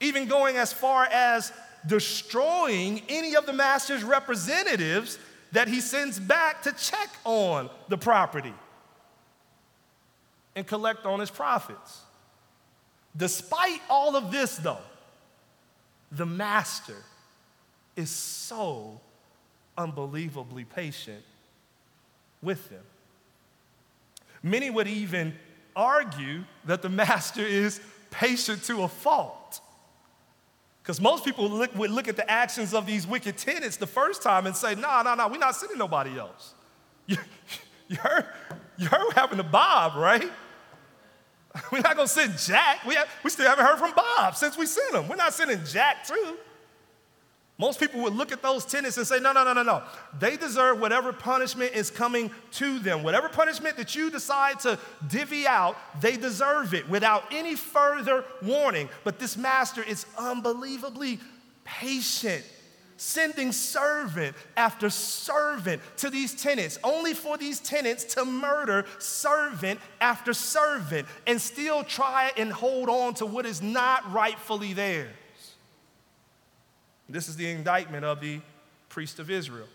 Even 0.00 0.28
going 0.28 0.56
as 0.56 0.72
far 0.72 1.04
as 1.06 1.52
destroying 1.86 3.02
any 3.08 3.34
of 3.34 3.46
the 3.46 3.52
master's 3.52 4.04
representatives 4.04 5.18
that 5.52 5.68
he 5.68 5.80
sends 5.80 6.18
back 6.18 6.62
to 6.62 6.72
check 6.72 7.08
on 7.24 7.70
the 7.88 7.96
property 7.96 8.54
and 10.54 10.66
collect 10.66 11.06
on 11.06 11.20
his 11.20 11.30
profits. 11.30 12.02
Despite 13.16 13.80
all 13.88 14.16
of 14.16 14.30
this, 14.30 14.56
though, 14.56 14.78
the 16.12 16.26
master 16.26 16.96
is 17.96 18.10
so 18.10 19.00
unbelievably 19.76 20.64
patient 20.64 21.22
with 22.42 22.68
them. 22.70 22.82
Many 24.42 24.70
would 24.70 24.86
even 24.88 25.34
argue 25.74 26.44
that 26.64 26.82
the 26.82 26.88
master 27.04 27.42
is 27.42 27.80
patient 28.10 28.62
to 28.64 28.82
a 28.82 28.88
fault. 28.88 29.60
Because 30.82 31.00
most 31.00 31.24
people 31.24 31.50
look, 31.50 31.74
would 31.74 31.90
look 31.90 32.06
at 32.06 32.16
the 32.16 32.30
actions 32.30 32.72
of 32.72 32.86
these 32.86 33.06
wicked 33.06 33.36
tenants 33.36 33.76
the 33.76 33.88
first 33.88 34.22
time 34.22 34.46
and 34.46 34.56
say, 34.56 34.76
no, 34.76 35.02
no, 35.02 35.16
no, 35.16 35.26
we're 35.26 35.38
not 35.38 35.56
sending 35.56 35.78
nobody 35.78 36.18
else. 36.18 36.54
You, 37.08 37.18
you, 37.88 37.96
heard, 37.98 38.24
you 38.76 38.88
heard 38.88 39.04
what 39.04 39.14
happened 39.14 39.38
to 39.38 39.44
Bob, 39.44 39.96
right? 39.96 40.28
We're 41.72 41.80
not 41.80 41.94
going 41.94 42.08
to 42.08 42.12
send 42.12 42.36
Jack. 42.36 42.84
We, 42.84 42.96
have, 42.96 43.08
we 43.22 43.30
still 43.30 43.48
haven't 43.48 43.64
heard 43.64 43.78
from 43.78 43.92
Bob 43.94 44.34
since 44.34 44.58
we 44.58 44.66
sent 44.66 44.92
him. 44.92 45.06
We're 45.08 45.14
not 45.14 45.32
sending 45.32 45.64
Jack 45.64 46.04
too. 46.04 46.36
Most 47.58 47.80
people 47.80 48.02
would 48.02 48.14
look 48.14 48.32
at 48.32 48.42
those 48.42 48.66
tenants 48.66 48.98
and 48.98 49.06
say, 49.06 49.18
no, 49.18 49.32
no, 49.32 49.42
no, 49.42 49.54
no, 49.54 49.62
no. 49.62 49.82
They 50.18 50.36
deserve 50.36 50.78
whatever 50.78 51.10
punishment 51.12 51.72
is 51.74 51.90
coming 51.90 52.30
to 52.52 52.78
them. 52.78 53.02
Whatever 53.02 53.30
punishment 53.30 53.78
that 53.78 53.96
you 53.96 54.10
decide 54.10 54.60
to 54.60 54.78
divvy 55.08 55.46
out, 55.46 55.74
they 56.02 56.18
deserve 56.18 56.74
it 56.74 56.86
without 56.86 57.24
any 57.32 57.54
further 57.54 58.24
warning. 58.42 58.90
But 59.04 59.18
this 59.18 59.38
master 59.38 59.82
is 59.82 60.04
unbelievably 60.18 61.18
patient, 61.64 62.44
sending 62.98 63.52
servant 63.52 64.36
after 64.58 64.90
servant 64.90 65.80
to 65.96 66.10
these 66.10 66.34
tenants, 66.34 66.78
only 66.84 67.14
for 67.14 67.38
these 67.38 67.58
tenants 67.58 68.04
to 68.16 68.26
murder 68.26 68.84
servant 68.98 69.80
after 70.02 70.34
servant 70.34 71.08
and 71.26 71.40
still 71.40 71.84
try 71.84 72.32
and 72.36 72.52
hold 72.52 72.90
on 72.90 73.14
to 73.14 73.24
what 73.24 73.46
is 73.46 73.62
not 73.62 74.12
rightfully 74.12 74.74
theirs. 74.74 75.08
This 77.08 77.28
is 77.28 77.36
the 77.36 77.50
indictment 77.50 78.04
of 78.04 78.20
the 78.20 78.40
priest 78.88 79.18
of 79.18 79.30
Israel. 79.30 79.68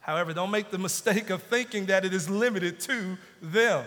However, 0.00 0.32
don't 0.32 0.50
make 0.50 0.70
the 0.70 0.78
mistake 0.78 1.30
of 1.30 1.42
thinking 1.42 1.86
that 1.86 2.04
it 2.04 2.14
is 2.14 2.28
limited 2.28 2.80
to 2.80 3.18
them. 3.42 3.84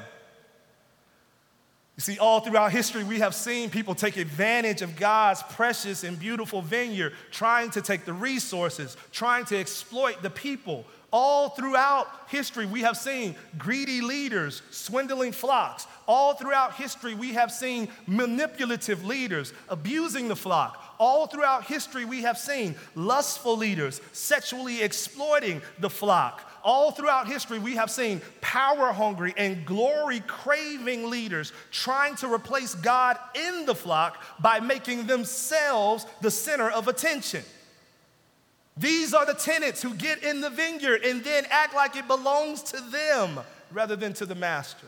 You 1.95 2.01
see, 2.01 2.17
all 2.17 2.39
throughout 2.39 2.71
history, 2.71 3.03
we 3.03 3.19
have 3.19 3.35
seen 3.35 3.69
people 3.69 3.93
take 3.93 4.17
advantage 4.17 4.81
of 4.81 4.95
God's 4.95 5.43
precious 5.43 6.03
and 6.03 6.17
beautiful 6.17 6.61
vineyard, 6.61 7.13
trying 7.29 7.69
to 7.71 7.81
take 7.81 8.05
the 8.05 8.13
resources, 8.13 8.97
trying 9.11 9.45
to 9.45 9.57
exploit 9.57 10.23
the 10.23 10.31
people. 10.31 10.85
All 11.11 11.49
throughout 11.49 12.07
history, 12.29 12.65
we 12.65 12.81
have 12.81 12.97
seen 12.97 13.35
greedy 13.59 14.01
leaders 14.01 14.63
swindling 14.71 15.31
flocks. 15.31 15.85
All 16.07 16.33
throughout 16.33 16.73
history, 16.73 17.13
we 17.13 17.33
have 17.33 17.51
seen 17.51 17.87
manipulative 18.07 19.05
leaders 19.05 19.53
abusing 19.69 20.27
the 20.27 20.35
flock. 20.35 20.82
All 20.99 21.27
throughout 21.27 21.65
history, 21.65 22.05
we 22.05 22.21
have 22.21 22.37
seen 22.37 22.75
lustful 22.95 23.57
leaders 23.57 24.01
sexually 24.11 24.81
exploiting 24.81 25.61
the 25.79 25.89
flock. 25.89 26.49
All 26.63 26.91
throughout 26.91 27.27
history, 27.27 27.59
we 27.59 27.75
have 27.75 27.91
seen 27.91 28.21
power 28.39 28.93
hungry 28.93 29.33
and 29.35 29.65
glory 29.65 30.21
craving 30.21 31.09
leaders 31.09 31.51
trying 31.71 32.15
to 32.17 32.33
replace 32.33 32.73
God 32.75 33.17
in 33.35 33.65
the 33.65 33.75
flock 33.75 34.23
by 34.39 34.59
making 34.59 35.07
themselves 35.07 36.05
the 36.21 36.31
center 36.31 36.69
of 36.69 36.87
attention. 36.87 37.43
These 38.77 39.13
are 39.13 39.25
the 39.25 39.33
tenants 39.33 39.81
who 39.81 39.93
get 39.93 40.23
in 40.23 40.41
the 40.41 40.49
vineyard 40.49 41.03
and 41.03 41.23
then 41.23 41.45
act 41.49 41.75
like 41.75 41.95
it 41.95 42.07
belongs 42.07 42.63
to 42.63 42.79
them 42.79 43.39
rather 43.71 43.95
than 43.95 44.13
to 44.13 44.25
the 44.25 44.35
master. 44.35 44.87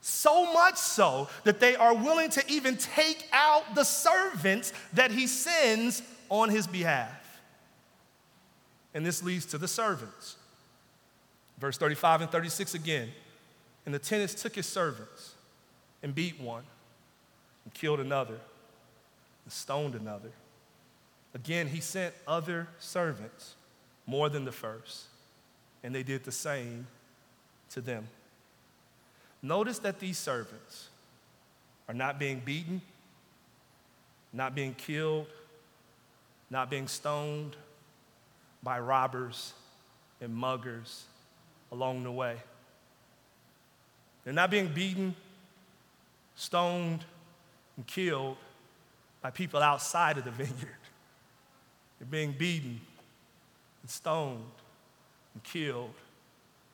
So 0.00 0.52
much 0.52 0.76
so 0.76 1.28
that 1.44 1.60
they 1.60 1.76
are 1.76 1.94
willing 1.94 2.30
to 2.30 2.44
even 2.50 2.76
take 2.76 3.26
out 3.32 3.74
the 3.74 3.84
servants 3.84 4.72
that 4.94 5.10
he 5.10 5.26
sends 5.26 6.02
on 6.28 6.48
his 6.48 6.66
behalf. 6.66 7.40
And 8.94 9.04
this 9.04 9.22
leads 9.22 9.46
to 9.46 9.58
the 9.58 9.68
servants. 9.68 10.36
Verse 11.58 11.76
35 11.76 12.22
and 12.22 12.30
36 12.30 12.74
again. 12.74 13.10
And 13.84 13.94
the 13.94 13.98
tenants 13.98 14.34
took 14.34 14.54
his 14.54 14.66
servants 14.66 15.34
and 16.02 16.14
beat 16.14 16.40
one, 16.40 16.64
and 17.64 17.74
killed 17.74 18.00
another, 18.00 18.38
and 19.44 19.52
stoned 19.52 19.94
another. 19.94 20.30
Again, 21.34 21.68
he 21.68 21.80
sent 21.80 22.14
other 22.26 22.68
servants, 22.78 23.54
more 24.06 24.28
than 24.28 24.44
the 24.44 24.52
first, 24.52 25.04
and 25.84 25.94
they 25.94 26.02
did 26.02 26.24
the 26.24 26.32
same 26.32 26.86
to 27.70 27.80
them. 27.80 28.08
Notice 29.42 29.78
that 29.80 29.98
these 30.00 30.18
servants 30.18 30.88
are 31.88 31.94
not 31.94 32.18
being 32.18 32.40
beaten, 32.40 32.82
not 34.32 34.54
being 34.54 34.74
killed, 34.74 35.26
not 36.50 36.70
being 36.70 36.88
stoned 36.88 37.56
by 38.62 38.78
robbers 38.78 39.54
and 40.20 40.34
muggers 40.34 41.04
along 41.72 42.02
the 42.02 42.12
way. 42.12 42.36
They're 44.24 44.34
not 44.34 44.50
being 44.50 44.68
beaten, 44.68 45.14
stoned, 46.34 47.04
and 47.76 47.86
killed 47.86 48.36
by 49.22 49.30
people 49.30 49.60
outside 49.60 50.18
of 50.18 50.24
the 50.24 50.30
vineyard. 50.30 50.76
They're 51.98 52.08
being 52.08 52.32
beaten 52.32 52.80
and 53.82 53.90
stoned 53.90 54.44
and 55.34 55.42
killed 55.42 55.94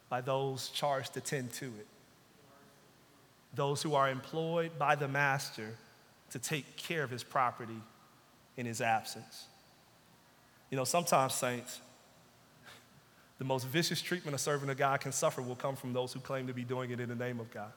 by 0.08 0.20
those 0.20 0.68
charged 0.70 1.14
to 1.14 1.20
tend 1.20 1.52
to 1.54 1.66
it. 1.66 1.86
Those 3.56 3.82
who 3.82 3.94
are 3.94 4.08
employed 4.08 4.78
by 4.78 4.94
the 4.94 5.08
master 5.08 5.74
to 6.30 6.38
take 6.38 6.76
care 6.76 7.02
of 7.02 7.10
his 7.10 7.24
property 7.24 7.80
in 8.56 8.66
his 8.66 8.80
absence. 8.80 9.46
You 10.70 10.76
know, 10.76 10.84
sometimes, 10.84 11.34
saints, 11.34 11.80
the 13.38 13.44
most 13.44 13.66
vicious 13.66 14.00
treatment 14.00 14.34
a 14.34 14.38
servant 14.38 14.70
of 14.70 14.76
God 14.76 15.00
can 15.00 15.10
suffer 15.10 15.42
will 15.42 15.56
come 15.56 15.74
from 15.74 15.92
those 15.92 16.12
who 16.12 16.20
claim 16.20 16.46
to 16.46 16.54
be 16.54 16.62
doing 16.62 16.90
it 16.90 17.00
in 17.00 17.08
the 17.08 17.14
name 17.14 17.40
of 17.40 17.50
God. 17.50 17.72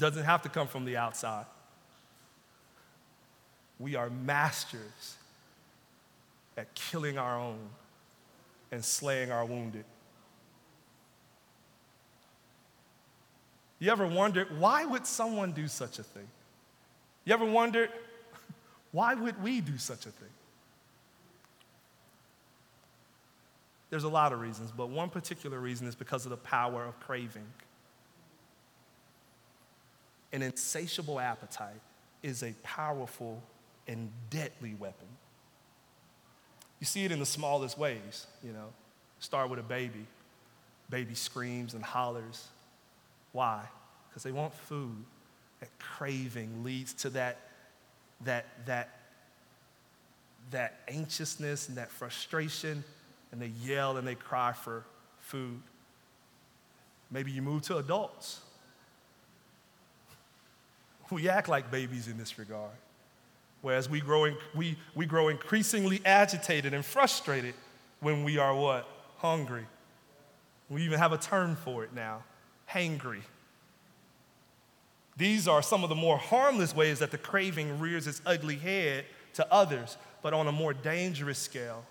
doesn't 0.00 0.24
have 0.24 0.42
to 0.42 0.48
come 0.48 0.66
from 0.66 0.84
the 0.84 0.96
outside. 0.96 1.44
We 3.78 3.94
are 3.94 4.10
masters 4.10 5.16
at 6.56 6.74
killing 6.74 7.18
our 7.18 7.38
own 7.38 7.58
and 8.72 8.84
slaying 8.84 9.30
our 9.30 9.44
wounded. 9.44 9.84
You 13.78 13.90
ever 13.90 14.06
wondered 14.06 14.58
why 14.58 14.84
would 14.84 15.06
someone 15.06 15.52
do 15.52 15.66
such 15.66 15.98
a 15.98 16.02
thing? 16.02 16.28
You 17.24 17.34
ever 17.34 17.44
wondered 17.44 17.90
Why 18.92 19.14
would 19.14 19.42
we 19.42 19.60
do 19.60 19.78
such 19.78 20.06
a 20.06 20.10
thing? 20.10 20.28
There's 23.88 24.04
a 24.04 24.08
lot 24.08 24.32
of 24.32 24.40
reasons, 24.40 24.70
but 24.76 24.88
one 24.88 25.10
particular 25.10 25.58
reason 25.58 25.86
is 25.86 25.94
because 25.94 26.24
of 26.24 26.30
the 26.30 26.36
power 26.36 26.84
of 26.84 26.98
craving. 27.00 27.46
An 30.32 30.42
insatiable 30.42 31.18
appetite 31.18 31.80
is 32.22 32.42
a 32.42 32.52
powerful 32.62 33.42
and 33.88 34.10
deadly 34.30 34.74
weapon. 34.78 35.08
You 36.80 36.86
see 36.86 37.04
it 37.04 37.12
in 37.12 37.20
the 37.20 37.26
smallest 37.26 37.78
ways, 37.78 38.26
you 38.42 38.52
know. 38.52 38.68
Start 39.20 39.50
with 39.50 39.58
a 39.58 39.62
baby. 39.62 40.06
Baby 40.88 41.14
screams 41.14 41.74
and 41.74 41.84
hollers. 41.84 42.48
Why? 43.32 43.62
Because 44.08 44.22
they 44.22 44.32
want 44.32 44.54
food. 44.54 45.04
That 45.60 45.68
craving 45.78 46.64
leads 46.64 46.94
to 46.94 47.10
that, 47.10 47.36
that, 48.22 48.46
that, 48.64 48.88
that 50.50 50.80
anxiousness 50.88 51.68
and 51.68 51.76
that 51.76 51.90
frustration, 51.90 52.82
and 53.30 53.40
they 53.40 53.52
yell 53.62 53.98
and 53.98 54.08
they 54.08 54.14
cry 54.14 54.52
for 54.52 54.84
food. 55.18 55.60
Maybe 57.10 57.30
you 57.30 57.42
move 57.42 57.62
to 57.62 57.76
adults. 57.76 58.40
We 61.10 61.28
act 61.28 61.48
like 61.48 61.72
babies 61.72 62.06
in 62.06 62.16
this 62.18 62.38
regard. 62.38 62.70
Whereas 63.62 63.88
we 63.88 64.00
grow, 64.00 64.32
we, 64.54 64.76
we 64.94 65.06
grow 65.06 65.28
increasingly 65.28 66.00
agitated 66.04 66.72
and 66.72 66.84
frustrated 66.84 67.54
when 68.00 68.24
we 68.24 68.38
are 68.38 68.54
what? 68.54 68.88
Hungry. 69.18 69.66
We 70.68 70.82
even 70.82 70.98
have 70.98 71.12
a 71.12 71.18
term 71.18 71.56
for 71.56 71.84
it 71.84 71.92
now 71.92 72.22
hangry. 72.72 73.22
These 75.16 75.48
are 75.48 75.62
some 75.62 75.82
of 75.82 75.88
the 75.90 75.96
more 75.96 76.16
harmless 76.16 76.74
ways 76.74 77.00
that 77.00 77.10
the 77.10 77.18
craving 77.18 77.80
rears 77.80 78.06
its 78.06 78.22
ugly 78.24 78.56
head 78.56 79.04
to 79.34 79.52
others, 79.52 79.96
but 80.22 80.32
on 80.32 80.46
a 80.46 80.52
more 80.52 80.72
dangerous 80.72 81.38
scale, 81.38 81.84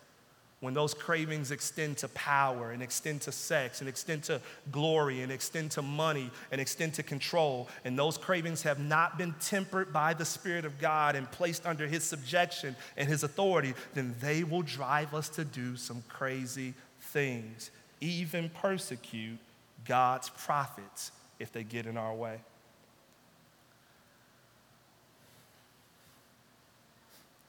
when 0.61 0.73
those 0.73 0.93
cravings 0.93 1.51
extend 1.51 1.97
to 1.97 2.07
power 2.09 2.71
and 2.71 2.83
extend 2.83 3.21
to 3.21 3.31
sex 3.31 3.79
and 3.79 3.87
extend 3.87 4.23
to 4.23 4.41
glory 4.71 5.21
and 5.21 5.31
extend 5.31 5.71
to 5.71 5.81
money 5.81 6.29
and 6.51 6.59
extend 6.59 6.93
to 6.95 7.03
control, 7.03 7.69
and 7.85 7.97
those 7.97 8.17
cravings 8.17 8.61
have 8.63 8.79
not 8.79 9.17
been 9.17 9.33
tempered 9.39 9.93
by 9.93 10.13
the 10.13 10.25
Spirit 10.25 10.65
of 10.65 10.77
God 10.79 11.15
and 11.15 11.31
placed 11.31 11.65
under 11.65 11.87
His 11.87 12.03
subjection 12.03 12.75
and 12.97 13.07
His 13.07 13.23
authority, 13.23 13.73
then 13.93 14.13
they 14.19 14.43
will 14.43 14.61
drive 14.61 15.13
us 15.13 15.29
to 15.29 15.45
do 15.45 15.77
some 15.77 16.03
crazy 16.09 16.73
things, 16.99 17.71
even 18.01 18.49
persecute 18.49 19.39
God's 19.85 20.29
prophets 20.29 21.11
if 21.39 21.53
they 21.53 21.63
get 21.63 21.85
in 21.85 21.95
our 21.95 22.13
way. 22.13 22.37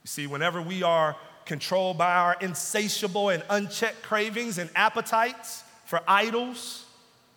You 0.05 0.09
see, 0.09 0.26
whenever 0.29 0.62
we 0.62 0.83
are 0.83 1.17
controlled 1.45 1.99
by 1.99 2.15
our 2.15 2.37
insatiable 2.41 3.29
and 3.29 3.43
unchecked 3.51 4.03
cravings 4.03 4.59
and 4.59 4.71
appetites 4.75 5.65
for 5.85 6.01
idols 6.07 6.85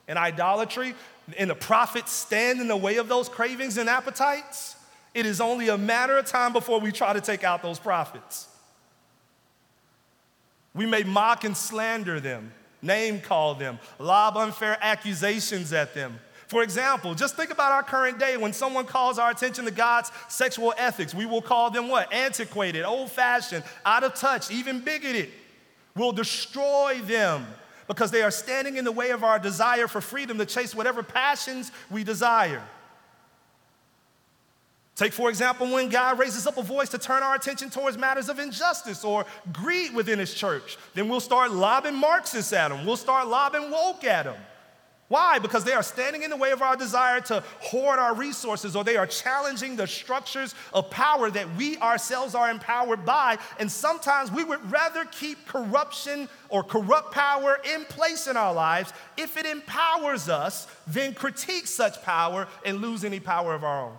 and 0.08 0.20
idolatry, 0.20 0.94
and 1.38 1.50
the 1.50 1.56
prophets 1.56 2.12
stand 2.12 2.60
in 2.60 2.68
the 2.68 2.78
way 2.78 2.98
of 2.98 3.08
those 3.08 3.30
cravings 3.30 3.78
and 3.78 3.90
appetites, 3.90 4.76
it 5.14 5.26
is 5.26 5.40
only 5.40 5.70
a 5.70 5.78
matter 5.78 6.18
of 6.18 6.26
time 6.26 6.54
before 6.54 6.80
we 6.80 6.92
try 6.92 7.14
to 7.14 7.22
take 7.22 7.44
out 7.44 7.62
those 7.62 7.80
prophets. 7.80 8.48
We 10.74 10.86
may 10.86 11.04
mock 11.04 11.44
and 11.44 11.56
slander 11.56 12.20
them, 12.20 12.52
name 12.82 13.22
call 13.22 13.56
them, 13.56 13.80
lob 14.00 14.38
unfair 14.38 14.78
accusations 14.82 15.72
at 15.72 15.94
them, 15.94 16.20
for 16.48 16.64
example, 16.64 17.16
just 17.16 17.36
think 17.36 17.52
about 17.52 17.72
our 17.72 17.84
current 17.84 18.20
day 18.20 18.38
when 18.38 18.54
someone 18.54 18.86
calls 18.86 19.18
our 19.18 19.32
attention 19.32 19.66
to 19.66 19.72
God's 19.72 20.12
sexual 20.28 20.74
ethics. 20.78 21.14
We 21.14 21.26
will 21.26 21.42
call 21.42 21.72
them 21.72 21.88
what? 21.88 22.12
Antiquated, 22.14 22.84
old 22.84 23.12
fashioned, 23.12 23.64
out 23.86 24.04
of 24.04 24.14
touch, 24.16 24.52
even 24.52 24.82
bigoted. 24.82 25.30
We'll 25.96 26.12
destroy 26.12 27.00
them 27.04 27.46
because 27.88 28.12
they 28.12 28.22
are 28.24 28.32
standing 28.32 28.78
in 28.78 28.86
the 28.86 28.92
way 28.92 29.12
of 29.12 29.24
our 29.24 29.40
desire 29.40 29.88
for 29.88 30.02
freedom 30.02 30.38
to 30.38 30.46
chase 30.46 30.74
whatever 30.74 31.04
passions 31.04 31.72
we 31.90 32.04
desire. 32.04 32.64
Take, 34.96 35.14
for 35.14 35.30
example, 35.30 35.72
when 35.72 35.90
God 35.90 36.20
raises 36.20 36.46
up 36.46 36.58
a 36.58 36.62
voice 36.62 36.90
to 36.90 37.00
turn 37.00 37.24
our 37.24 37.36
attention 37.36 37.72
towards 37.72 37.98
matters 37.98 38.30
of 38.30 38.38
injustice 38.38 39.04
or 39.04 39.26
greed 39.52 39.94
within 39.94 40.20
His 40.20 40.34
church, 40.34 40.78
then 40.94 41.10
we'll 41.10 41.20
start 41.20 41.52
lobbing 41.52 41.96
Marxists 41.96 42.54
at 42.54 42.72
him. 42.72 42.86
We'll 42.86 42.98
start 42.98 43.28
lobbing 43.28 43.72
woke 43.72 44.04
at 44.04 44.26
them. 44.26 44.38
Why? 45.14 45.38
Because 45.38 45.64
they 45.64 45.74
are 45.74 45.84
standing 45.84 46.24
in 46.24 46.32
the 46.32 46.38
way 46.38 46.50
of 46.54 46.64
our 46.64 46.76
desire 46.76 47.22
to 47.22 47.44
hoard 47.60 48.00
our 48.00 48.16
resources, 48.16 48.76
or 48.76 48.84
they 48.84 48.98
are 48.98 49.06
challenging 49.06 49.76
the 49.76 49.86
structures 49.86 50.56
of 50.74 50.90
power 50.90 51.30
that 51.30 51.56
we 51.56 51.78
ourselves 51.78 52.34
are 52.34 52.50
empowered 52.50 53.06
by. 53.06 53.38
And 53.60 53.72
sometimes 53.72 54.32
we 54.32 54.44
would 54.44 54.72
rather 54.72 55.06
keep 55.06 55.46
corruption 55.48 56.28
or 56.50 56.64
corrupt 56.64 57.14
power 57.14 57.60
in 57.76 57.86
place 57.86 58.26
in 58.26 58.36
our 58.36 58.56
lives 58.56 58.92
if 59.16 59.38
it 59.38 59.46
empowers 59.46 60.30
us 60.30 60.66
than 60.88 61.14
critique 61.14 61.68
such 61.68 62.02
power 62.02 62.48
and 62.66 62.82
lose 62.82 63.06
any 63.06 63.20
power 63.20 63.54
of 63.54 63.64
our 63.64 63.84
own. 63.84 63.98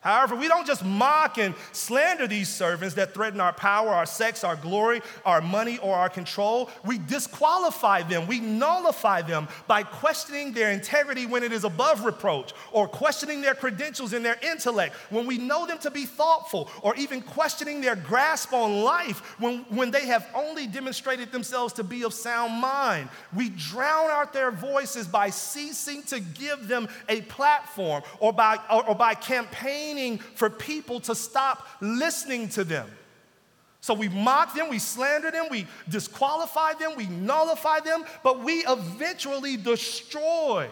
However, 0.00 0.36
we 0.36 0.46
don't 0.46 0.66
just 0.66 0.84
mock 0.84 1.38
and 1.38 1.56
slander 1.72 2.28
these 2.28 2.48
servants 2.48 2.94
that 2.94 3.14
threaten 3.14 3.40
our 3.40 3.52
power, 3.52 3.88
our 3.88 4.06
sex, 4.06 4.44
our 4.44 4.54
glory, 4.54 5.02
our 5.24 5.40
money, 5.40 5.78
or 5.78 5.96
our 5.96 6.08
control. 6.08 6.70
We 6.84 6.98
disqualify 6.98 8.04
them, 8.04 8.28
we 8.28 8.38
nullify 8.38 9.22
them 9.22 9.48
by 9.66 9.82
questioning 9.82 10.52
their 10.52 10.70
integrity 10.70 11.26
when 11.26 11.42
it 11.42 11.50
is 11.50 11.64
above 11.64 12.04
reproach, 12.04 12.52
or 12.70 12.86
questioning 12.86 13.40
their 13.40 13.56
credentials 13.56 14.12
and 14.12 14.24
their 14.24 14.38
intellect 14.40 14.94
when 15.10 15.26
we 15.26 15.36
know 15.36 15.66
them 15.66 15.78
to 15.78 15.90
be 15.90 16.04
thoughtful, 16.04 16.70
or 16.82 16.94
even 16.94 17.20
questioning 17.20 17.80
their 17.80 17.96
grasp 17.96 18.52
on 18.52 18.84
life 18.84 19.18
when, 19.40 19.64
when 19.68 19.90
they 19.90 20.06
have 20.06 20.28
only 20.32 20.68
demonstrated 20.68 21.32
themselves 21.32 21.72
to 21.72 21.82
be 21.82 22.04
of 22.04 22.14
sound 22.14 22.52
mind. 22.52 23.08
We 23.34 23.50
drown 23.50 24.10
out 24.12 24.32
their 24.32 24.52
voices 24.52 25.08
by 25.08 25.30
ceasing 25.30 26.04
to 26.04 26.20
give 26.20 26.68
them 26.68 26.88
a 27.08 27.22
platform 27.22 28.04
or 28.20 28.32
by, 28.32 28.58
or, 28.70 28.90
or 28.90 28.94
by 28.94 29.14
campaigning 29.14 29.87
for 30.34 30.50
people 30.50 31.00
to 31.00 31.14
stop 31.14 31.66
listening 31.80 32.48
to 32.50 32.64
them. 32.64 32.88
So 33.80 33.94
we 33.94 34.08
mock 34.08 34.54
them, 34.54 34.68
we 34.68 34.78
slander 34.78 35.30
them, 35.30 35.46
we 35.50 35.66
disqualify 35.88 36.74
them, 36.74 36.92
we 36.96 37.06
nullify 37.06 37.80
them, 37.80 38.04
but 38.22 38.42
we 38.42 38.64
eventually 38.66 39.56
destroy 39.56 40.68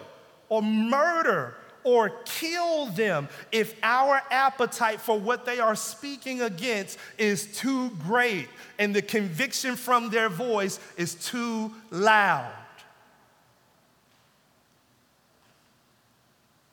or 0.49 0.61
murder 0.61 1.55
or 1.83 2.09
kill 2.25 2.87
them 2.87 3.29
if 3.51 3.73
our 3.81 4.21
appetite 4.29 4.99
for 4.99 5.17
what 5.17 5.45
they 5.45 5.59
are 5.59 5.75
speaking 5.75 6.41
against 6.41 6.97
is 7.17 7.57
too 7.57 7.89
great 8.05 8.49
and 8.77 8.93
the 8.93 9.01
conviction 9.01 9.77
from 9.77 10.09
their 10.09 10.27
voice 10.27 10.79
is 10.97 11.15
too 11.15 11.71
loud. 11.89 12.51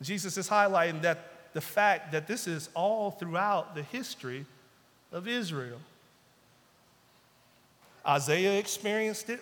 Jesus 0.02 0.36
is 0.36 0.48
highlighting 0.48 1.00
that 1.02 1.33
the 1.54 1.60
fact 1.60 2.12
that 2.12 2.26
this 2.26 2.46
is 2.46 2.68
all 2.74 3.12
throughout 3.12 3.74
the 3.74 3.82
history 3.82 4.44
of 5.12 5.26
Israel. 5.26 5.78
Isaiah 8.06 8.58
experienced 8.58 9.30
it, 9.30 9.40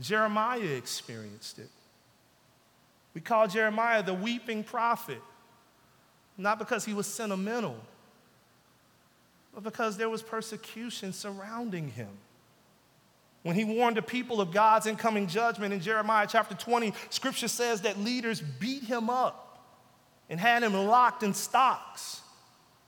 Jeremiah 0.00 0.60
experienced 0.60 1.58
it. 1.60 1.68
We 3.14 3.20
call 3.20 3.46
Jeremiah 3.46 4.02
the 4.02 4.14
weeping 4.14 4.64
prophet, 4.64 5.20
not 6.36 6.58
because 6.58 6.84
he 6.84 6.94
was 6.94 7.06
sentimental, 7.06 7.76
but 9.54 9.62
because 9.62 9.96
there 9.96 10.08
was 10.08 10.22
persecution 10.22 11.12
surrounding 11.12 11.88
him. 11.88 12.10
When 13.42 13.56
he 13.56 13.64
warned 13.64 13.96
the 13.96 14.02
people 14.02 14.40
of 14.40 14.52
God's 14.52 14.86
incoming 14.86 15.26
judgment 15.26 15.72
in 15.72 15.80
Jeremiah 15.80 16.26
chapter 16.28 16.54
20, 16.54 16.92
scripture 17.10 17.48
says 17.48 17.82
that 17.82 17.98
leaders 17.98 18.40
beat 18.40 18.84
him 18.84 19.10
up 19.10 19.47
and 20.30 20.38
had 20.38 20.62
him 20.62 20.74
locked 20.74 21.22
in 21.22 21.34
stocks 21.34 22.22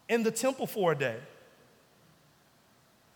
in 0.09 0.23
the 0.23 0.31
temple 0.31 0.67
for 0.67 0.93
a 0.93 0.95
day. 0.97 1.19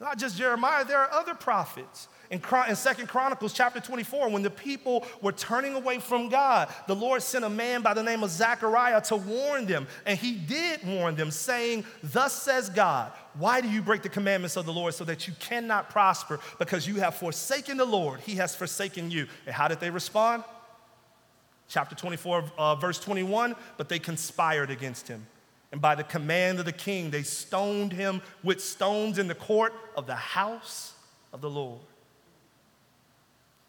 Not 0.00 0.18
just 0.18 0.37
Jeremiah, 0.37 0.84
there 0.84 0.98
are 0.98 1.10
other 1.12 1.34
prophets. 1.34 2.08
In, 2.30 2.40
2 2.40 3.06
Chronicles 3.06 3.52
chapter 3.52 3.80
24, 3.80 4.28
when 4.28 4.42
the 4.42 4.50
people 4.50 5.04
were 5.20 5.32
turning 5.32 5.74
away 5.74 5.98
from 5.98 6.28
God, 6.28 6.68
the 6.87 6.94
Lord 6.94 7.22
sent 7.22 7.44
a 7.44 7.50
man 7.50 7.82
by 7.82 7.94
the 7.94 8.02
name 8.02 8.22
of 8.22 8.30
Zechariah 8.30 9.00
to 9.02 9.16
warn 9.16 9.66
them. 9.66 9.87
And 10.04 10.18
he 10.18 10.32
did 10.32 10.84
warn 10.87 11.14
them, 11.14 11.30
saying, 11.30 11.84
Thus 12.02 12.32
says 12.32 12.68
God, 12.70 13.12
why 13.34 13.60
do 13.60 13.68
you 13.68 13.82
break 13.82 14.02
the 14.02 14.08
commandments 14.08 14.56
of 14.56 14.66
the 14.66 14.72
Lord 14.72 14.94
so 14.94 15.04
that 15.04 15.28
you 15.28 15.34
cannot 15.38 15.90
prosper? 15.90 16.40
Because 16.58 16.88
you 16.88 16.96
have 16.96 17.14
forsaken 17.14 17.76
the 17.76 17.84
Lord, 17.84 18.20
he 18.20 18.34
has 18.37 18.54
forsaken 18.54 19.10
you. 19.10 19.26
And 19.46 19.54
how 19.54 19.68
did 19.68 19.80
they 19.80 19.90
respond? 19.90 20.44
Chapter 21.68 21.94
24, 21.94 22.44
uh, 22.57 22.74
verse 22.77 22.98
21 22.98 23.57
But 23.77 23.88
they 23.88 23.98
conspired 23.98 24.70
against 24.70 25.09
him. 25.09 25.27
And 25.72 25.81
by 25.81 25.96
the 25.96 26.05
command 26.05 26.61
of 26.61 26.66
the 26.66 26.72
king, 26.72 27.11
they 27.11 27.24
stoned 27.24 27.92
him 27.92 28.22
with 28.44 28.62
stones 28.62 29.18
in 29.18 29.27
the 29.27 29.35
court 29.35 29.72
of 29.96 30.07
the 30.07 30.14
house 30.14 30.92
of 31.33 31.40
the 31.40 31.50
Lord. 31.50 31.81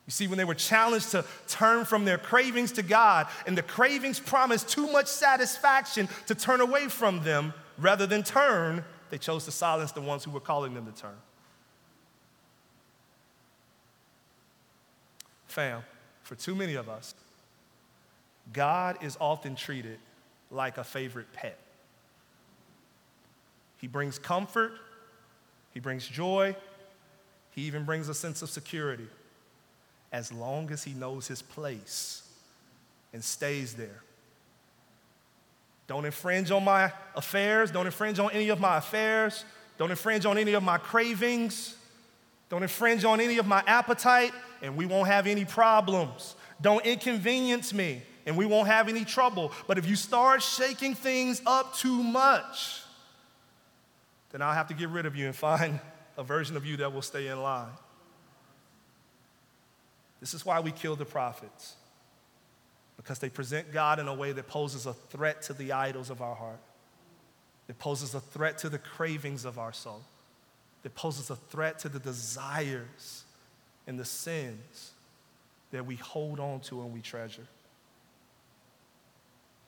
You 0.06 0.12
see, 0.12 0.28
when 0.28 0.38
they 0.38 0.46
were 0.46 0.54
challenged 0.54 1.12
to 1.12 1.26
turn 1.48 1.84
from 1.84 2.06
their 2.06 2.20
cravings 2.20 2.72
to 2.74 2.84
God, 2.84 3.28
and 3.48 3.58
the 3.58 3.64
cravings 3.64 4.20
promised 4.20 4.70
too 4.70 4.92
much 4.92 5.08
satisfaction 5.08 6.08
to 6.28 6.36
turn 6.36 6.62
away 6.62 6.90
from 6.90 7.24
them 7.24 7.56
rather 7.80 8.06
than 8.06 8.22
turn, 8.22 8.86
they 9.10 9.18
chose 9.18 9.46
to 9.46 9.52
silence 9.52 9.92
the 9.92 10.02
ones 10.02 10.24
who 10.24 10.30
were 10.30 10.40
calling 10.40 10.76
them 10.76 10.86
to 10.86 10.92
turn. 10.92 11.18
Fam, 15.48 15.82
for 16.22 16.36
too 16.36 16.54
many 16.54 16.76
of 16.76 16.88
us, 16.88 17.16
God 18.54 18.98
is 19.02 19.18
often 19.20 19.56
treated 19.56 20.00
like 20.52 20.78
a 20.78 20.84
favorite 20.84 21.32
pet. 21.34 21.58
He 23.78 23.88
brings 23.88 24.18
comfort, 24.18 24.74
He 25.74 25.80
brings 25.80 26.08
joy, 26.08 26.56
He 27.52 27.64
even 27.64 27.84
brings 27.84 28.10
a 28.10 28.14
sense 28.14 28.42
of 28.42 28.50
security 28.50 29.08
as 30.12 30.32
long 30.32 30.72
as 30.72 30.84
He 30.84 30.94
knows 30.94 31.28
His 31.28 31.42
place 31.42 32.24
and 33.14 33.24
stays 33.24 33.74
there. 33.74 34.02
Don't 35.88 36.06
infringe 36.06 36.52
on 36.52 36.64
my 36.64 36.92
affairs, 37.16 37.70
don't 37.72 37.86
infringe 37.86 38.20
on 38.20 38.32
any 38.32 38.50
of 38.50 38.60
my 38.60 38.78
affairs, 38.78 39.46
don't 39.78 39.92
infringe 39.92 40.26
on 40.26 40.38
any 40.38 40.54
of 40.54 40.64
my 40.64 40.78
cravings, 40.78 41.76
don't 42.50 42.64
infringe 42.64 43.06
on 43.06 43.20
any 43.20 43.38
of 43.38 43.46
my 43.46 43.64
appetite 43.68 44.32
and 44.62 44.76
we 44.76 44.86
won't 44.86 45.08
have 45.08 45.28
any 45.28 45.46
problems. 45.46 46.36
Don't 46.62 46.86
inconvenience 46.86 47.74
me, 47.74 48.02
and 48.26 48.36
we 48.36 48.46
won't 48.46 48.68
have 48.68 48.90
any 48.90 49.06
trouble. 49.06 49.52
But 49.68 49.78
if 49.78 49.88
you 49.88 49.96
start 49.96 50.42
shaking 50.42 50.96
things 50.96 51.42
up 51.46 51.76
too 51.76 52.02
much, 52.04 52.82
then 54.32 54.42
I'll 54.42 54.54
have 54.54 54.68
to 54.68 54.74
get 54.74 54.90
rid 54.90 55.06
of 55.06 55.16
you 55.16 55.28
and 55.28 55.36
find 55.36 55.80
a 56.18 56.24
version 56.24 56.58
of 56.58 56.66
you 56.66 56.78
that 56.78 56.94
will 56.94 57.02
stay 57.02 57.28
in 57.28 57.42
line. 57.42 57.72
This 60.20 60.34
is 60.34 60.46
why 60.46 60.60
we 60.60 60.72
kill 60.72 60.96
the 60.96 61.06
prophets, 61.06 61.76
because 62.98 63.20
they 63.20 63.30
present 63.30 63.72
God 63.72 64.00
in 64.00 64.08
a 64.08 64.14
way 64.14 64.32
that 64.32 64.48
poses 64.48 64.86
a 64.86 64.94
threat 64.94 65.44
to 65.44 65.54
the 65.54 65.72
idols 65.72 66.10
of 66.10 66.22
our 66.22 66.36
heart, 66.36 66.60
that 67.68 67.78
poses 67.78 68.16
a 68.16 68.20
threat 68.20 68.58
to 68.60 68.70
the 68.70 68.80
cravings 68.80 69.46
of 69.46 69.60
our 69.60 69.74
soul, 69.74 70.02
that 70.84 70.96
poses 70.96 71.30
a 71.30 71.36
threat 71.36 71.80
to 71.80 71.90
the 71.90 72.00
desires 72.00 73.24
and 73.88 74.00
the 74.00 74.06
sins 74.06 74.92
that 75.72 75.86
we 75.86 75.96
hold 75.96 76.40
on 76.40 76.60
to 76.62 76.82
and 76.82 76.94
we 76.94 77.02
treasure. 77.02 77.46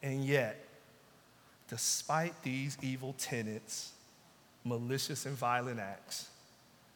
And 0.08 0.24
yet, 0.24 0.56
despite 1.68 2.42
these 2.42 2.78
evil 2.82 3.14
tenets, 3.18 3.92
malicious 4.64 5.26
and 5.26 5.36
violent 5.36 5.82
acts, 5.82 6.30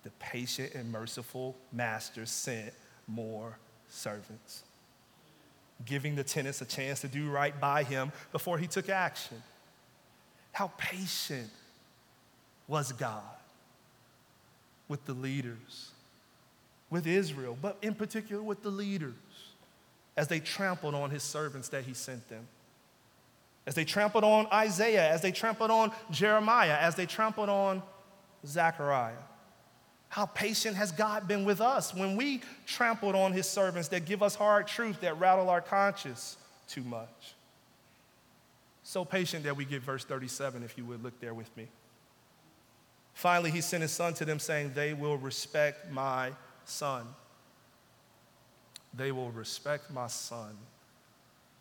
the 0.04 0.12
patient 0.12 0.76
and 0.76 0.89
merciful 0.89 1.58
master 1.74 2.26
sent 2.26 2.71
more 3.10 3.58
servants, 3.89 4.63
giving 5.84 6.15
the 6.15 6.24
tenants 6.24 6.62
a 6.62 6.65
chance 6.65 7.02
to 7.02 7.10
do 7.10 7.30
right 7.30 7.60
by 7.60 7.84
him 7.84 8.13
before 8.32 8.58
he 8.58 8.65
took 8.65 8.88
action. 8.88 9.43
How 10.54 10.71
patient 10.78 11.50
was 12.65 12.93
God 12.93 13.24
with 14.88 15.04
the 15.04 15.13
leaders 15.13 15.91
with 16.89 17.06
Israel, 17.06 17.58
but 17.62 17.78
in 17.82 17.93
particular 17.93 18.41
with 18.41 18.63
the 18.63 18.69
leaders 18.69 19.15
as 20.15 20.30
they 20.30 20.39
trampled 20.39 20.95
on 20.95 21.10
his 21.10 21.24
servants 21.24 21.67
that 21.67 21.84
he 21.84 21.93
sent 21.93 22.30
them. 22.30 22.47
As 23.65 23.76
they 23.76 23.86
trampled 23.86 24.24
on 24.24 24.47
Isaiah, 24.52 25.10
as 25.12 25.21
they 25.21 25.32
trampled 25.32 25.71
on 25.71 25.91
Jeremiah, 26.10 26.78
as 26.78 26.95
they 26.95 27.06
trampled 27.06 27.50
on 27.50 27.84
Zechariah. 28.45 29.13
How 30.10 30.26
patient 30.26 30.76
has 30.76 30.91
God 30.91 31.28
been 31.28 31.45
with 31.45 31.62
us 31.62 31.93
when 31.93 32.17
we 32.17 32.41
trampled 32.65 33.15
on 33.15 33.32
his 33.32 33.47
servants 33.47 33.88
that 33.89 34.06
give 34.06 34.21
us 34.21 34.36
hard 34.36 34.67
truth 34.67 35.00
that 35.02 35.17
rattle 35.19 35.50
our 35.50 35.62
conscience 35.62 36.38
too 36.67 36.82
much? 36.82 37.36
So 38.84 39.06
patient 39.06 39.43
that 39.45 39.56
we 39.56 39.63
get 39.63 39.82
verse 39.82 40.04
37, 40.04 40.63
if 40.63 40.78
you 40.78 40.86
would 40.86 41.02
look 41.02 41.17
there 41.21 41.34
with 41.34 41.56
me. 41.56 41.67
Finally, 43.13 43.52
he 43.52 43.62
sent 43.62 43.84
his 43.84 43.91
son 43.91 44.13
to 44.15 44.26
them, 44.26 44.39
saying, 44.39 44.71
They 44.74 44.93
will 44.93 45.17
respect 45.17 45.91
my 45.91 46.32
son. 46.65 47.06
They 48.93 49.12
will 49.12 49.32
respect 49.32 49.91
my 49.91 50.08
son, 50.08 50.58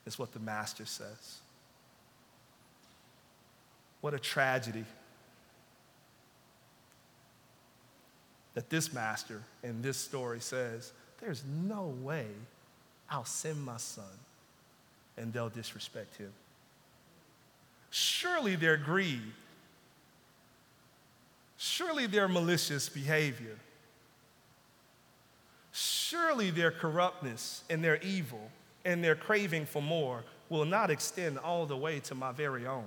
is 0.07 0.19
what 0.19 0.33
the 0.33 0.41
master 0.41 0.87
says. 0.87 1.40
What 4.01 4.15
a 4.15 4.19
tragedy 4.19 4.85
that 8.55 8.71
this 8.71 8.93
master 8.93 9.43
in 9.63 9.83
this 9.83 9.97
story 9.97 10.41
says, 10.41 10.93
There's 11.21 11.45
no 11.45 11.95
way 12.03 12.27
I'll 13.09 13.25
send 13.25 13.63
my 13.63 13.77
son 13.77 14.05
and 15.17 15.33
they'll 15.33 15.51
disrespect 15.51 16.17
him. 16.17 16.33
Surely 17.91 18.57
their 18.57 18.77
greed. 18.77 19.21
Surely 21.59 22.07
their 22.07 22.29
malicious 22.29 22.89
behavior 22.89 23.57
surely 26.11 26.51
their 26.51 26.73
corruptness 26.73 27.63
and 27.71 27.85
their 27.85 28.01
evil 28.03 28.51
and 28.85 29.03
their 29.05 29.15
craving 29.15 29.65
for 29.65 29.81
more 29.81 30.25
will 30.49 30.65
not 30.65 30.91
extend 30.91 31.39
all 31.39 31.67
the 31.67 31.77
way 31.77 32.01
to 32.01 32.15
my 32.15 32.33
very 32.33 32.67
own. 32.67 32.87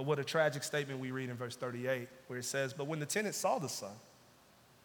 But 0.00 0.06
what 0.06 0.18
a 0.18 0.24
tragic 0.24 0.62
statement 0.62 0.98
we 0.98 1.10
read 1.10 1.28
in 1.28 1.36
verse 1.36 1.56
38, 1.56 2.08
where 2.26 2.38
it 2.38 2.46
says, 2.46 2.72
But 2.72 2.86
when 2.86 3.00
the 3.00 3.04
tenants 3.04 3.36
saw 3.36 3.58
the 3.58 3.68
son, 3.68 3.92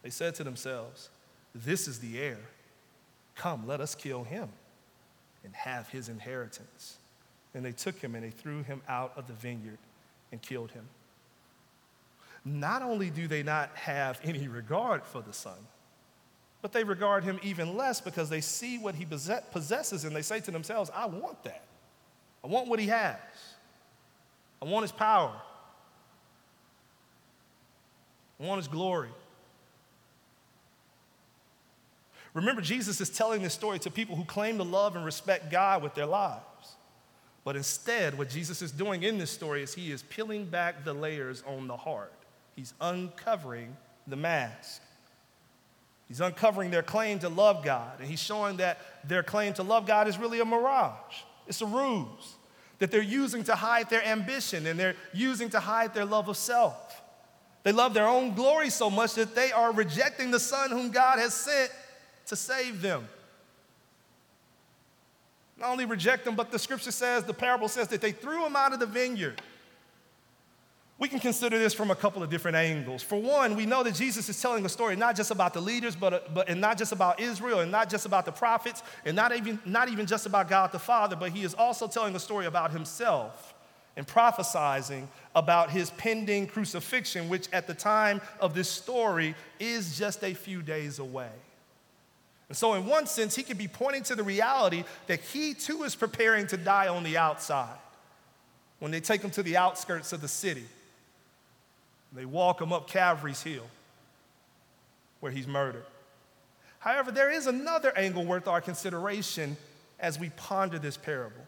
they 0.02 0.10
said 0.10 0.34
to 0.34 0.44
themselves, 0.44 1.08
This 1.54 1.88
is 1.88 2.00
the 2.00 2.20
heir. 2.20 2.36
Come, 3.34 3.66
let 3.66 3.80
us 3.80 3.94
kill 3.94 4.24
him 4.24 4.50
and 5.42 5.54
have 5.54 5.88
his 5.88 6.10
inheritance. 6.10 6.98
And 7.54 7.64
they 7.64 7.72
took 7.72 7.96
him 7.98 8.14
and 8.14 8.24
they 8.24 8.28
threw 8.28 8.62
him 8.62 8.82
out 8.90 9.14
of 9.16 9.26
the 9.26 9.32
vineyard 9.32 9.78
and 10.32 10.42
killed 10.42 10.72
him. 10.72 10.84
Not 12.44 12.82
only 12.82 13.08
do 13.08 13.26
they 13.26 13.42
not 13.42 13.74
have 13.74 14.20
any 14.22 14.48
regard 14.48 15.02
for 15.02 15.22
the 15.22 15.32
son, 15.32 15.66
but 16.60 16.74
they 16.74 16.84
regard 16.84 17.24
him 17.24 17.40
even 17.42 17.74
less 17.74 18.02
because 18.02 18.28
they 18.28 18.42
see 18.42 18.76
what 18.76 18.94
he 18.94 19.06
possesses 19.06 20.04
and 20.04 20.14
they 20.14 20.20
say 20.20 20.40
to 20.40 20.50
themselves, 20.50 20.90
I 20.94 21.06
want 21.06 21.42
that. 21.44 21.64
I 22.44 22.48
want 22.48 22.68
what 22.68 22.78
he 22.78 22.88
has. 22.88 23.16
I 24.60 24.64
want 24.64 24.84
his 24.84 24.92
power. 24.92 25.32
I 28.40 28.44
want 28.44 28.58
his 28.58 28.68
glory. 28.68 29.10
Remember, 32.34 32.60
Jesus 32.60 33.00
is 33.00 33.08
telling 33.08 33.42
this 33.42 33.54
story 33.54 33.78
to 33.78 33.90
people 33.90 34.14
who 34.14 34.24
claim 34.24 34.58
to 34.58 34.62
love 34.62 34.94
and 34.94 35.04
respect 35.04 35.50
God 35.50 35.82
with 35.82 35.94
their 35.94 36.06
lives. 36.06 36.42
But 37.44 37.56
instead, 37.56 38.18
what 38.18 38.28
Jesus 38.28 38.60
is 38.60 38.72
doing 38.72 39.02
in 39.04 39.18
this 39.18 39.30
story 39.30 39.62
is 39.62 39.72
he 39.72 39.90
is 39.90 40.02
peeling 40.02 40.44
back 40.44 40.84
the 40.84 40.92
layers 40.92 41.42
on 41.46 41.66
the 41.66 41.76
heart, 41.76 42.12
he's 42.54 42.74
uncovering 42.80 43.76
the 44.06 44.16
mask. 44.16 44.82
He's 46.08 46.20
uncovering 46.20 46.70
their 46.70 46.84
claim 46.84 47.18
to 47.20 47.28
love 47.28 47.64
God, 47.64 47.98
and 47.98 48.08
he's 48.08 48.22
showing 48.22 48.58
that 48.58 48.78
their 49.08 49.24
claim 49.24 49.54
to 49.54 49.64
love 49.64 49.86
God 49.86 50.06
is 50.06 50.18
really 50.18 50.38
a 50.38 50.44
mirage. 50.44 51.24
It's 51.48 51.60
a 51.62 51.66
ruse 51.66 52.35
that 52.78 52.90
they're 52.90 53.02
using 53.02 53.42
to 53.44 53.54
hide 53.54 53.88
their 53.90 54.04
ambition 54.04 54.66
and 54.66 54.78
they're 54.78 54.96
using 55.12 55.48
to 55.50 55.60
hide 55.60 55.94
their 55.94 56.04
love 56.04 56.28
of 56.28 56.36
self. 56.36 57.02
They 57.62 57.72
love 57.72 57.94
their 57.94 58.06
own 58.06 58.34
glory 58.34 58.70
so 58.70 58.90
much 58.90 59.14
that 59.14 59.34
they 59.34 59.50
are 59.50 59.72
rejecting 59.72 60.30
the 60.30 60.38
Son 60.38 60.70
whom 60.70 60.90
God 60.90 61.18
has 61.18 61.34
sent 61.34 61.70
to 62.26 62.36
save 62.36 62.80
them. 62.80 63.08
Not 65.58 65.70
only 65.70 65.86
reject 65.86 66.24
them, 66.24 66.36
but 66.36 66.52
the 66.52 66.58
scripture 66.58 66.92
says, 66.92 67.24
the 67.24 67.34
parable 67.34 67.68
says 67.68 67.88
that 67.88 68.00
they 68.00 68.12
threw 68.12 68.44
him 68.44 68.56
out 68.56 68.72
of 68.72 68.78
the 68.78 68.86
vineyard. 68.86 69.40
We 70.98 71.08
can 71.08 71.20
consider 71.20 71.58
this 71.58 71.74
from 71.74 71.90
a 71.90 71.94
couple 71.94 72.22
of 72.22 72.30
different 72.30 72.56
angles. 72.56 73.02
For 73.02 73.20
one, 73.20 73.54
we 73.54 73.66
know 73.66 73.82
that 73.82 73.94
Jesus 73.94 74.30
is 74.30 74.40
telling 74.40 74.64
a 74.64 74.68
story 74.68 74.96
not 74.96 75.14
just 75.14 75.30
about 75.30 75.52
the 75.52 75.60
leaders, 75.60 75.94
but, 75.94 76.12
uh, 76.14 76.20
but 76.32 76.48
and 76.48 76.58
not 76.58 76.78
just 76.78 76.92
about 76.92 77.20
Israel, 77.20 77.60
and 77.60 77.70
not 77.70 77.90
just 77.90 78.06
about 78.06 78.24
the 78.24 78.32
prophets, 78.32 78.82
and 79.04 79.14
not 79.14 79.36
even, 79.36 79.60
not 79.66 79.90
even 79.90 80.06
just 80.06 80.24
about 80.24 80.48
God 80.48 80.72
the 80.72 80.78
Father, 80.78 81.14
but 81.14 81.32
he 81.32 81.44
is 81.44 81.52
also 81.52 81.86
telling 81.86 82.16
a 82.16 82.20
story 82.20 82.46
about 82.46 82.70
himself 82.70 83.54
and 83.96 84.06
prophesizing 84.06 85.06
about 85.34 85.70
his 85.70 85.90
pending 85.90 86.46
crucifixion, 86.46 87.28
which 87.28 87.48
at 87.52 87.66
the 87.66 87.74
time 87.74 88.22
of 88.40 88.54
this 88.54 88.68
story 88.68 89.34
is 89.60 89.98
just 89.98 90.24
a 90.24 90.32
few 90.32 90.62
days 90.62 90.98
away. 90.98 91.30
And 92.48 92.56
so, 92.56 92.72
in 92.72 92.86
one 92.86 93.06
sense, 93.06 93.34
he 93.34 93.42
could 93.42 93.58
be 93.58 93.68
pointing 93.68 94.02
to 94.04 94.14
the 94.14 94.22
reality 94.22 94.84
that 95.08 95.20
he 95.20 95.52
too 95.52 95.82
is 95.82 95.94
preparing 95.94 96.46
to 96.46 96.56
die 96.56 96.88
on 96.88 97.04
the 97.04 97.18
outside 97.18 97.76
when 98.78 98.92
they 98.92 99.00
take 99.00 99.20
him 99.20 99.30
to 99.32 99.42
the 99.42 99.58
outskirts 99.58 100.12
of 100.14 100.22
the 100.22 100.28
city. 100.28 100.64
They 102.12 102.24
walk 102.24 102.60
him 102.60 102.72
up 102.72 102.88
Calvary's 102.88 103.42
Hill 103.42 103.66
where 105.20 105.32
he's 105.32 105.46
murdered. 105.46 105.84
However, 106.78 107.10
there 107.10 107.30
is 107.30 107.46
another 107.46 107.96
angle 107.96 108.24
worth 108.24 108.46
our 108.46 108.60
consideration 108.60 109.56
as 109.98 110.18
we 110.18 110.30
ponder 110.30 110.78
this 110.78 110.96
parable. 110.96 111.44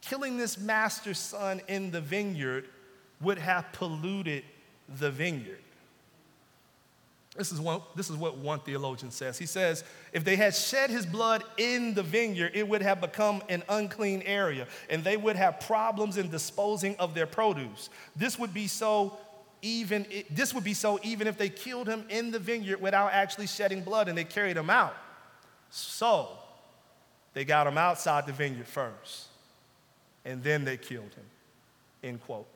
Killing 0.00 0.38
this 0.38 0.56
master's 0.56 1.18
son 1.18 1.60
in 1.68 1.90
the 1.90 2.00
vineyard 2.00 2.64
would 3.20 3.38
have 3.38 3.70
polluted 3.72 4.44
the 4.98 5.10
vineyard. 5.10 5.58
This 7.36 7.52
is, 7.52 7.60
one, 7.60 7.80
this 7.94 8.10
is 8.10 8.16
what 8.16 8.38
one 8.38 8.58
theologian 8.60 9.12
says. 9.12 9.38
He 9.38 9.46
says, 9.46 9.84
if 10.12 10.24
they 10.24 10.36
had 10.36 10.54
shed 10.54 10.90
his 10.90 11.06
blood 11.06 11.44
in 11.58 11.94
the 11.94 12.02
vineyard, 12.02 12.52
it 12.54 12.66
would 12.66 12.82
have 12.82 13.00
become 13.00 13.42
an 13.48 13.62
unclean 13.68 14.22
area, 14.22 14.66
and 14.88 15.04
they 15.04 15.16
would 15.16 15.36
have 15.36 15.60
problems 15.60 16.16
in 16.16 16.28
disposing 16.28 16.96
of 16.96 17.14
their 17.14 17.26
produce. 17.26 17.88
This 18.16 18.38
would 18.38 18.52
be 18.52 18.66
so 18.66 19.16
even 19.62 20.06
this 20.30 20.54
would 20.54 20.64
be 20.64 20.74
so 20.74 20.98
even 21.02 21.26
if 21.26 21.36
they 21.36 21.48
killed 21.48 21.88
him 21.88 22.04
in 22.08 22.30
the 22.30 22.38
vineyard 22.38 22.80
without 22.80 23.12
actually 23.12 23.46
shedding 23.46 23.82
blood 23.82 24.08
and 24.08 24.16
they 24.16 24.24
carried 24.24 24.56
him 24.56 24.70
out. 24.70 24.96
So 25.70 26.28
they 27.34 27.44
got 27.44 27.66
him 27.66 27.78
outside 27.78 28.26
the 28.26 28.32
vineyard 28.32 28.66
first, 28.66 29.26
and 30.24 30.42
then 30.42 30.64
they 30.64 30.76
killed 30.76 31.14
him. 31.14 31.24
End 32.02 32.20
quote. 32.24 32.46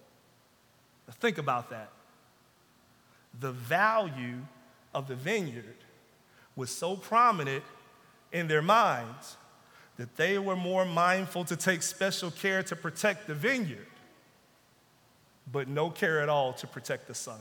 Now 1.07 1.15
think 1.21 1.39
about 1.39 1.71
that. 1.71 1.91
The 3.39 3.53
value 3.53 4.39
of 4.95 5.09
the 5.09 5.15
vineyard 5.15 5.77
was 6.57 6.71
so 6.71 6.97
prominent 6.97 7.65
in 8.33 8.49
their 8.49 8.63
minds 8.63 9.37
that 9.97 10.17
they 10.17 10.39
were 10.39 10.57
more 10.57 10.85
mindful 10.85 11.45
to 11.45 11.57
take 11.57 11.83
special 11.83 12.31
care 12.31 12.63
to 12.65 12.77
protect 12.77 13.27
the 13.27 13.35
vineyard, 13.35 13.87
but 15.51 15.69
no 15.69 15.91
care 15.91 16.21
at 16.21 16.29
all 16.29 16.53
to 16.55 16.67
protect 16.67 17.07
the 17.07 17.15
son. 17.15 17.39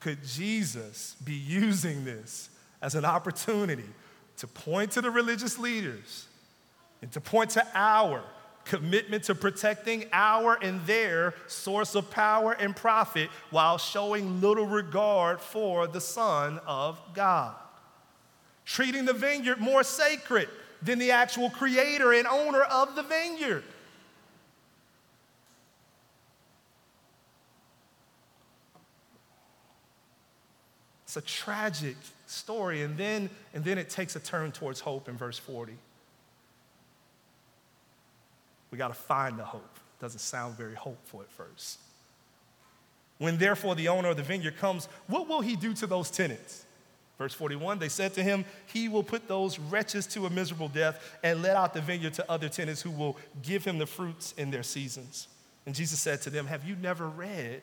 Could 0.00 0.24
Jesus 0.24 1.16
be 1.24 1.34
using 1.34 2.04
this 2.04 2.50
as 2.80 2.94
an 2.94 3.04
opportunity 3.04 3.88
to 4.36 4.46
point 4.46 4.92
to 4.92 5.00
the 5.00 5.10
religious 5.10 5.58
leaders 5.58 6.26
and 7.02 7.10
to 7.12 7.20
point 7.20 7.50
to 7.50 7.66
our 7.74 8.22
commitment 8.68 9.24
to 9.24 9.34
protecting 9.34 10.04
our 10.12 10.58
and 10.62 10.84
their 10.86 11.34
source 11.46 11.94
of 11.94 12.10
power 12.10 12.52
and 12.52 12.76
profit 12.76 13.30
while 13.50 13.78
showing 13.78 14.40
little 14.40 14.66
regard 14.66 15.40
for 15.40 15.86
the 15.86 16.00
Son 16.00 16.60
of 16.66 17.00
God. 17.14 17.54
Treating 18.66 19.06
the 19.06 19.14
vineyard 19.14 19.58
more 19.58 19.82
sacred 19.82 20.48
than 20.82 20.98
the 20.98 21.10
actual 21.10 21.50
creator 21.50 22.12
and 22.12 22.26
owner 22.28 22.62
of 22.62 22.94
the 22.94 23.02
vineyard. 23.02 23.64
It's 31.08 31.16
a 31.16 31.22
tragic 31.22 31.96
story. 32.26 32.82
And 32.82 32.98
then, 32.98 33.30
and 33.54 33.64
then 33.64 33.78
it 33.78 33.88
takes 33.88 34.14
a 34.14 34.20
turn 34.20 34.52
towards 34.52 34.80
hope 34.80 35.08
in 35.08 35.16
verse 35.16 35.38
40. 35.38 35.72
We 38.70 38.76
got 38.76 38.88
to 38.88 38.94
find 38.94 39.38
the 39.38 39.44
hope. 39.44 39.78
Doesn't 40.00 40.20
sound 40.20 40.58
very 40.58 40.74
hopeful 40.74 41.22
at 41.22 41.30
first. 41.30 41.78
When 43.16 43.38
therefore 43.38 43.74
the 43.74 43.88
owner 43.88 44.10
of 44.10 44.18
the 44.18 44.22
vineyard 44.22 44.58
comes, 44.58 44.86
what 45.06 45.26
will 45.26 45.40
he 45.40 45.56
do 45.56 45.72
to 45.74 45.86
those 45.86 46.10
tenants? 46.10 46.66
Verse 47.16 47.32
41, 47.32 47.78
they 47.78 47.88
said 47.88 48.12
to 48.14 48.22
him, 48.22 48.44
He 48.66 48.90
will 48.90 49.02
put 49.02 49.26
those 49.26 49.58
wretches 49.58 50.06
to 50.08 50.26
a 50.26 50.30
miserable 50.30 50.68
death 50.68 51.18
and 51.24 51.40
let 51.40 51.56
out 51.56 51.72
the 51.72 51.80
vineyard 51.80 52.12
to 52.14 52.30
other 52.30 52.50
tenants 52.50 52.82
who 52.82 52.90
will 52.90 53.16
give 53.42 53.64
him 53.64 53.78
the 53.78 53.86
fruits 53.86 54.34
in 54.36 54.50
their 54.50 54.62
seasons. 54.62 55.26
And 55.64 55.74
Jesus 55.74 56.00
said 56.00 56.20
to 56.22 56.30
them, 56.30 56.46
Have 56.46 56.68
you 56.68 56.76
never 56.76 57.08
read 57.08 57.62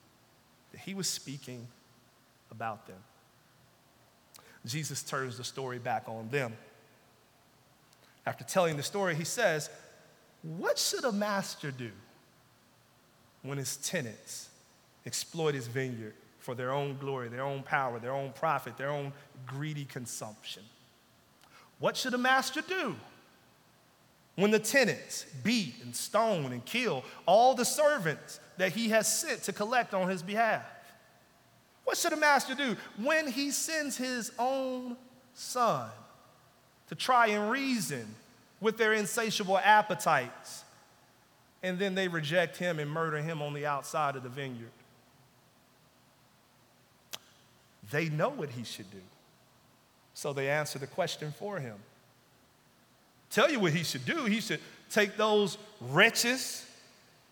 that 0.71 0.81
he 0.81 0.93
was 0.93 1.07
speaking 1.07 1.67
about 2.51 2.87
them. 2.87 2.97
Jesus 4.65 5.01
turns 5.03 5.37
the 5.37 5.43
story 5.43 5.79
back 5.79 6.03
on 6.07 6.29
them. 6.29 6.53
After 8.25 8.43
telling 8.43 8.77
the 8.77 8.83
story, 8.83 9.15
he 9.15 9.23
says, 9.23 9.69
What 10.43 10.77
should 10.77 11.03
a 11.03 11.11
master 11.11 11.71
do 11.71 11.91
when 13.41 13.57
his 13.57 13.77
tenants 13.77 14.49
exploit 15.05 15.55
his 15.55 15.67
vineyard 15.67 16.13
for 16.37 16.53
their 16.53 16.71
own 16.71 16.97
glory, 16.99 17.29
their 17.29 17.43
own 17.43 17.63
power, 17.63 17.99
their 17.99 18.13
own 18.13 18.31
profit, 18.33 18.77
their 18.77 18.91
own 18.91 19.11
greedy 19.47 19.85
consumption? 19.85 20.63
What 21.79 21.97
should 21.97 22.13
a 22.13 22.19
master 22.19 22.61
do 22.61 22.95
when 24.35 24.51
the 24.51 24.59
tenants 24.59 25.25
beat 25.43 25.75
and 25.83 25.95
stone 25.95 26.51
and 26.51 26.63
kill 26.63 27.03
all 27.25 27.55
the 27.55 27.65
servants 27.65 28.39
that 28.61 28.73
he 28.73 28.89
has 28.89 29.11
sent 29.11 29.41
to 29.41 29.51
collect 29.51 29.91
on 29.95 30.07
his 30.07 30.21
behalf. 30.21 30.61
What 31.83 31.97
should 31.97 32.13
a 32.13 32.15
master 32.15 32.53
do 32.53 32.77
when 33.01 33.25
he 33.25 33.49
sends 33.49 33.97
his 33.97 34.31
own 34.37 34.95
son 35.33 35.89
to 36.87 36.93
try 36.93 37.29
and 37.29 37.49
reason 37.49 38.05
with 38.59 38.77
their 38.77 38.93
insatiable 38.93 39.57
appetites 39.57 40.63
and 41.63 41.79
then 41.79 41.95
they 41.95 42.07
reject 42.07 42.55
him 42.57 42.77
and 42.77 42.91
murder 42.91 43.17
him 43.17 43.41
on 43.41 43.55
the 43.55 43.65
outside 43.65 44.15
of 44.15 44.21
the 44.21 44.29
vineyard? 44.29 44.69
They 47.89 48.09
know 48.09 48.29
what 48.29 48.51
he 48.51 48.63
should 48.63 48.91
do, 48.91 49.01
so 50.13 50.33
they 50.33 50.51
answer 50.51 50.77
the 50.77 50.85
question 50.85 51.33
for 51.39 51.59
him. 51.59 51.77
Tell 53.31 53.49
you 53.49 53.59
what 53.59 53.73
he 53.73 53.83
should 53.83 54.05
do. 54.05 54.25
He 54.25 54.39
should 54.39 54.59
take 54.91 55.17
those 55.17 55.57
wretches 55.79 56.67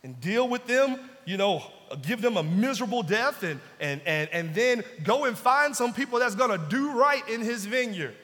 and 0.03 0.19
deal 0.21 0.47
with 0.47 0.65
them, 0.65 0.99
you 1.25 1.38
know, 1.38 1.63
give 2.01 2.21
them 2.21 2.38
a 2.38 2.43
miserable 2.43 3.03
death, 3.03 3.43
and, 3.43 3.59
and, 3.79 4.01
and, 4.05 4.29
and 4.31 4.55
then 4.55 4.83
go 5.03 5.25
and 5.25 5.38
find 5.38 5.75
some 5.75 5.93
people 5.93 6.19
that's 6.19 6.35
gonna 6.35 6.57
do 6.69 6.91
right 6.91 7.27
in 7.27 7.41
his 7.41 7.65
vineyard. 7.65 8.15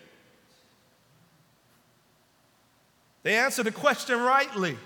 They 3.23 3.35
answer 3.35 3.63
the 3.63 3.71
question 3.71 4.19
rightly. 4.19 4.77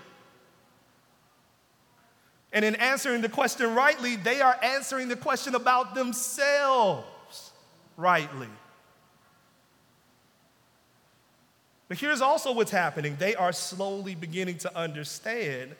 And 2.52 2.64
in 2.64 2.74
answering 2.76 3.20
the 3.20 3.28
question 3.28 3.74
rightly, 3.74 4.16
they 4.16 4.40
are 4.40 4.58
answering 4.62 5.08
the 5.08 5.16
question 5.16 5.54
about 5.54 5.94
themselves 5.94 7.52
rightly. 7.96 8.48
But 11.88 11.98
here's 11.98 12.20
also 12.20 12.52
what's 12.52 12.70
happening 12.70 13.16
they 13.18 13.34
are 13.34 13.52
slowly 13.52 14.14
beginning 14.14 14.58
to 14.58 14.76
understand 14.76 15.74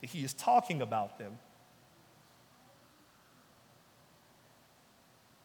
that 0.00 0.10
he 0.10 0.24
is 0.24 0.34
talking 0.34 0.82
about 0.82 1.18
them. 1.18 1.38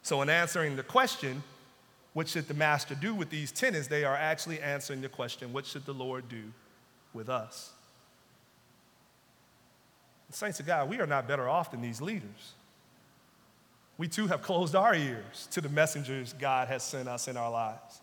So, 0.04 0.22
in 0.22 0.30
answering 0.30 0.76
the 0.76 0.84
question, 0.84 1.44
what 2.14 2.28
should 2.28 2.48
the 2.48 2.54
master 2.54 2.96
do 2.96 3.16
with 3.16 3.30
these 3.30 3.52
tenants? 3.52 3.88
They 3.88 4.04
are 4.04 4.16
actually 4.16 4.60
answering 4.60 5.02
the 5.02 5.10
question, 5.10 5.54
what 5.54 5.66
should 5.66 5.86
the 5.86 5.94
Lord 5.94 6.28
do 6.28 6.44
with 7.14 7.30
us? 7.30 7.72
The 10.30 10.38
Saints 10.38 10.60
of 10.60 10.66
God, 10.66 10.90
we 10.90 11.00
are 11.00 11.08
not 11.08 11.28
better 11.28 11.48
off 11.48 11.72
than 11.72 11.82
these 11.82 12.02
leaders. 12.02 12.54
We 13.98 14.08
too 14.08 14.28
have 14.28 14.42
closed 14.42 14.76
our 14.76 14.96
ears 14.96 15.48
to 15.52 15.62
the 15.62 15.70
messengers 15.70 16.34
God 16.34 16.68
has 16.70 16.84
sent 16.84 17.08
us 17.08 17.28
in 17.28 17.38
our 17.38 17.52
lives. 17.52 18.02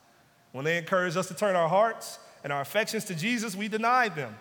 When 0.53 0.65
they 0.65 0.79
encourage 0.79 1.17
us 1.17 1.29
to 1.29 1.35
turn 1.35 1.57
our 1.57 1.69
hearts 1.69 2.19
and 2.45 2.53
our 2.53 2.61
affections 2.61 3.05
to 3.07 3.15
Jesus, 3.15 3.57
we 3.57 3.69
denied 3.69 4.15
them. 4.15 4.35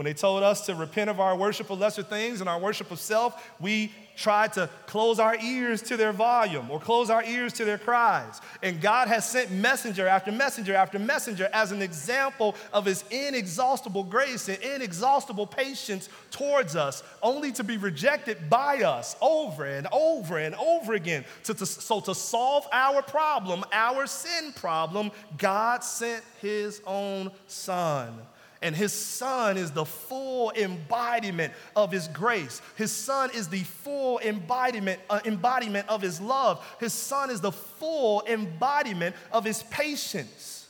When 0.00 0.06
they 0.06 0.14
told 0.14 0.42
us 0.42 0.64
to 0.64 0.74
repent 0.74 1.10
of 1.10 1.20
our 1.20 1.36
worship 1.36 1.68
of 1.68 1.78
lesser 1.78 2.02
things 2.02 2.40
and 2.40 2.48
our 2.48 2.58
worship 2.58 2.90
of 2.90 2.98
self, 2.98 3.50
we 3.60 3.92
tried 4.16 4.50
to 4.54 4.70
close 4.86 5.18
our 5.18 5.36
ears 5.36 5.82
to 5.82 5.98
their 5.98 6.14
volume 6.14 6.70
or 6.70 6.80
close 6.80 7.10
our 7.10 7.22
ears 7.22 7.52
to 7.52 7.66
their 7.66 7.76
cries. 7.76 8.40
And 8.62 8.80
God 8.80 9.08
has 9.08 9.28
sent 9.28 9.50
messenger 9.50 10.08
after 10.08 10.32
messenger 10.32 10.74
after 10.74 10.98
messenger 10.98 11.50
as 11.52 11.70
an 11.70 11.82
example 11.82 12.56
of 12.72 12.86
his 12.86 13.04
inexhaustible 13.10 14.04
grace 14.04 14.48
and 14.48 14.56
inexhaustible 14.62 15.46
patience 15.46 16.08
towards 16.30 16.76
us, 16.76 17.02
only 17.22 17.52
to 17.52 17.62
be 17.62 17.76
rejected 17.76 18.48
by 18.48 18.82
us 18.82 19.16
over 19.20 19.66
and 19.66 19.86
over 19.92 20.38
and 20.38 20.54
over 20.54 20.94
again. 20.94 21.26
So 21.42 21.52
to, 21.52 21.66
so 21.66 22.00
to 22.00 22.14
solve 22.14 22.66
our 22.72 23.02
problem, 23.02 23.64
our 23.70 24.06
sin 24.06 24.54
problem, 24.56 25.10
God 25.36 25.84
sent 25.84 26.24
his 26.40 26.80
own 26.86 27.32
son 27.48 28.18
and 28.62 28.76
his 28.76 28.92
son 28.92 29.56
is 29.56 29.70
the 29.70 29.86
full 29.86 30.52
embodiment 30.52 31.52
of 31.74 31.90
his 31.90 32.08
grace. 32.08 32.60
His 32.76 32.92
son 32.92 33.30
is 33.34 33.48
the 33.48 33.62
full 33.62 34.18
embodiment, 34.18 35.00
uh, 35.08 35.20
embodiment 35.24 35.88
of 35.88 36.02
his 36.02 36.20
love. 36.20 36.64
His 36.78 36.92
son 36.92 37.30
is 37.30 37.40
the 37.40 37.52
full 37.52 38.22
embodiment 38.26 39.16
of 39.32 39.44
his 39.44 39.62
patience. 39.64 40.68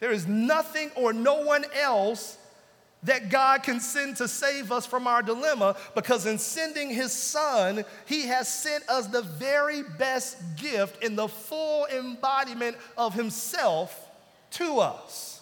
There 0.00 0.10
is 0.10 0.26
nothing 0.26 0.90
or 0.94 1.12
no 1.12 1.42
one 1.42 1.64
else 1.74 2.38
that 3.02 3.28
God 3.28 3.62
can 3.62 3.78
send 3.78 4.16
to 4.16 4.26
save 4.26 4.72
us 4.72 4.86
from 4.86 5.06
our 5.06 5.22
dilemma 5.22 5.76
because 5.94 6.24
in 6.24 6.38
sending 6.38 6.88
his 6.88 7.12
son, 7.12 7.84
he 8.06 8.22
has 8.22 8.48
sent 8.48 8.88
us 8.88 9.06
the 9.06 9.22
very 9.22 9.82
best 9.82 10.38
gift 10.56 11.02
in 11.04 11.14
the 11.14 11.28
full 11.28 11.86
embodiment 11.86 12.76
of 12.96 13.12
himself 13.12 14.10
to 14.52 14.80
us. 14.80 15.35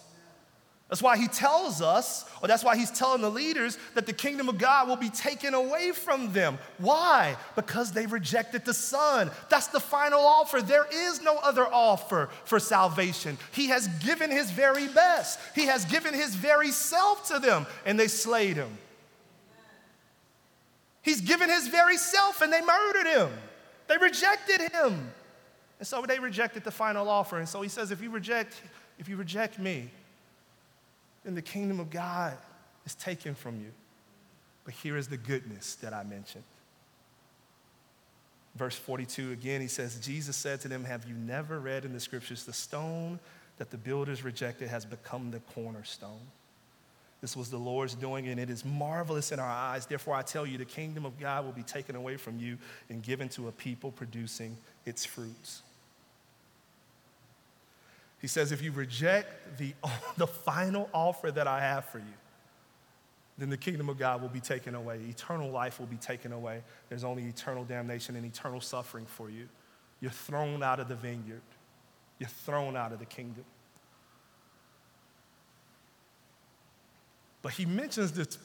That's 0.89 1.01
why 1.01 1.17
he 1.17 1.27
tells 1.27 1.81
us, 1.81 2.29
or 2.43 2.47
that's 2.47 2.63
why 2.63 2.77
he's 2.77 2.91
telling 2.91 3.21
the 3.21 3.29
leaders, 3.29 3.79
that 3.95 4.05
the 4.05 4.13
kingdom 4.13 4.49
of 4.49 4.59
God 4.59 4.87
will 4.87 4.95
be 4.95 5.09
taken 5.09 5.55
away 5.55 5.91
from 5.91 6.31
them. 6.31 6.59
Why? 6.77 7.37
Because 7.55 7.91
they 7.91 8.05
rejected 8.05 8.65
the 8.65 8.73
Son. 8.73 9.31
That's 9.49 9.67
the 9.67 9.79
final 9.79 10.19
offer. 10.19 10.61
There 10.61 10.85
is 10.91 11.23
no 11.23 11.37
other 11.37 11.65
offer 11.65 12.29
for 12.43 12.59
salvation. 12.59 13.39
He 13.51 13.67
has 13.69 13.87
given 14.05 14.29
his 14.29 14.51
very 14.51 14.87
best, 14.87 15.39
he 15.55 15.65
has 15.65 15.85
given 15.85 16.13
his 16.13 16.35
very 16.35 16.69
self 16.69 17.29
to 17.29 17.39
them, 17.39 17.65
and 17.85 17.99
they 17.99 18.07
slayed 18.07 18.55
him. 18.55 18.77
He's 21.01 21.21
given 21.21 21.49
his 21.49 21.67
very 21.67 21.97
self, 21.97 22.41
and 22.41 22.53
they 22.53 22.61
murdered 22.61 23.07
him. 23.07 23.29
They 23.87 23.97
rejected 23.97 24.71
him. 24.71 25.11
And 25.79 25.87
so 25.87 26.03
they 26.03 26.19
rejected 26.19 26.63
the 26.63 26.71
final 26.71 27.09
offer. 27.09 27.37
And 27.37 27.49
so 27.49 27.61
he 27.61 27.69
says, 27.69 27.91
if 27.91 28.01
you 28.01 28.09
reject, 28.09 28.61
if 28.97 29.09
you 29.09 29.15
reject 29.15 29.59
me, 29.59 29.89
then 31.25 31.35
the 31.35 31.41
kingdom 31.41 31.79
of 31.79 31.89
God 31.89 32.37
is 32.85 32.95
taken 32.95 33.35
from 33.35 33.59
you. 33.59 33.71
But 34.63 34.73
here 34.75 34.95
is 34.95 35.07
the 35.07 35.17
goodness 35.17 35.75
that 35.75 35.93
I 35.93 36.03
mentioned. 36.03 36.43
Verse 38.55 38.75
42 38.75 39.31
again, 39.31 39.59
he 39.59 39.67
says, 39.67 39.99
Jesus 39.99 40.37
said 40.37 40.61
to 40.61 40.67
them, 40.67 40.85
Have 40.85 41.07
you 41.07 41.15
never 41.15 41.59
read 41.59 41.83
in 41.83 41.93
the 41.93 41.99
scriptures, 41.99 42.45
the 42.45 42.53
stone 42.53 43.19
that 43.57 43.69
the 43.69 43.77
builders 43.77 44.23
rejected 44.23 44.69
has 44.69 44.85
become 44.85 45.31
the 45.31 45.39
cornerstone? 45.39 46.21
This 47.21 47.35
was 47.35 47.49
the 47.49 47.57
Lord's 47.57 47.95
doing, 47.95 48.27
and 48.27 48.39
it 48.39 48.49
is 48.49 48.63
marvelous 48.63 49.31
in 49.31 49.39
our 49.39 49.49
eyes. 49.49 49.87
Therefore, 49.87 50.13
I 50.13 50.21
tell 50.21 50.45
you, 50.45 50.57
the 50.57 50.65
kingdom 50.65 51.05
of 51.05 51.19
God 51.19 51.43
will 51.43 51.53
be 51.53 51.63
taken 51.63 51.95
away 51.95 52.17
from 52.17 52.37
you 52.37 52.57
and 52.89 53.01
given 53.01 53.29
to 53.29 53.47
a 53.47 53.51
people 53.51 53.91
producing 53.91 54.55
its 54.85 55.05
fruits. 55.05 55.63
He 58.25 58.27
says, 58.27 58.51
if 58.51 58.63
you 58.63 58.71
reject 58.71 59.59
the, 59.59 59.75
the 60.17 60.25
final 60.25 60.89
offer 60.95 61.29
that 61.29 61.45
I 61.45 61.59
have 61.59 61.85
for 61.85 61.99
you, 61.99 62.13
then 63.37 63.51
the 63.51 63.57
kingdom 63.57 63.87
of 63.87 63.99
God 63.99 64.19
will 64.19 64.29
be 64.29 64.39
taken 64.39 64.73
away. 64.73 64.99
Eternal 65.07 65.51
life 65.51 65.79
will 65.79 65.85
be 65.85 65.97
taken 65.97 66.33
away. 66.33 66.63
There's 66.89 67.03
only 67.03 67.25
eternal 67.25 67.63
damnation 67.63 68.15
and 68.15 68.25
eternal 68.25 68.61
suffering 68.61 69.05
for 69.05 69.29
you. 69.29 69.47
You're 70.01 70.09
thrown 70.09 70.63
out 70.63 70.79
of 70.79 70.87
the 70.87 70.95
vineyard, 70.95 71.43
you're 72.17 72.27
thrown 72.27 72.75
out 72.75 72.91
of 72.91 72.97
the 72.97 73.05
kingdom. 73.05 73.45
But 77.43 77.53
he 77.53 77.67
mentions 77.67 78.11
this, 78.11 78.39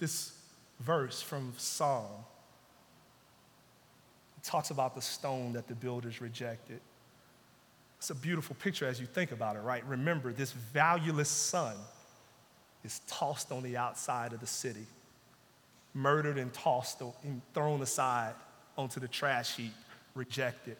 this 0.00 0.32
verse 0.80 1.22
from 1.22 1.52
Psalm. 1.56 2.24
He 4.34 4.40
talks 4.42 4.70
about 4.70 4.96
the 4.96 5.02
stone 5.02 5.52
that 5.52 5.68
the 5.68 5.76
builders 5.76 6.20
rejected. 6.20 6.80
It's 8.00 8.08
a 8.08 8.14
beautiful 8.14 8.56
picture 8.56 8.86
as 8.86 8.98
you 8.98 9.04
think 9.04 9.30
about 9.30 9.56
it, 9.56 9.58
right? 9.58 9.84
Remember, 9.84 10.32
this 10.32 10.52
valueless 10.52 11.28
son 11.28 11.76
is 12.82 13.02
tossed 13.06 13.52
on 13.52 13.62
the 13.62 13.76
outside 13.76 14.32
of 14.32 14.40
the 14.40 14.46
city, 14.46 14.86
murdered 15.92 16.38
and 16.38 16.50
tossed 16.50 17.02
and 17.24 17.42
thrown 17.52 17.82
aside 17.82 18.32
onto 18.78 19.00
the 19.00 19.08
trash 19.08 19.54
heap, 19.56 19.74
rejected. 20.14 20.78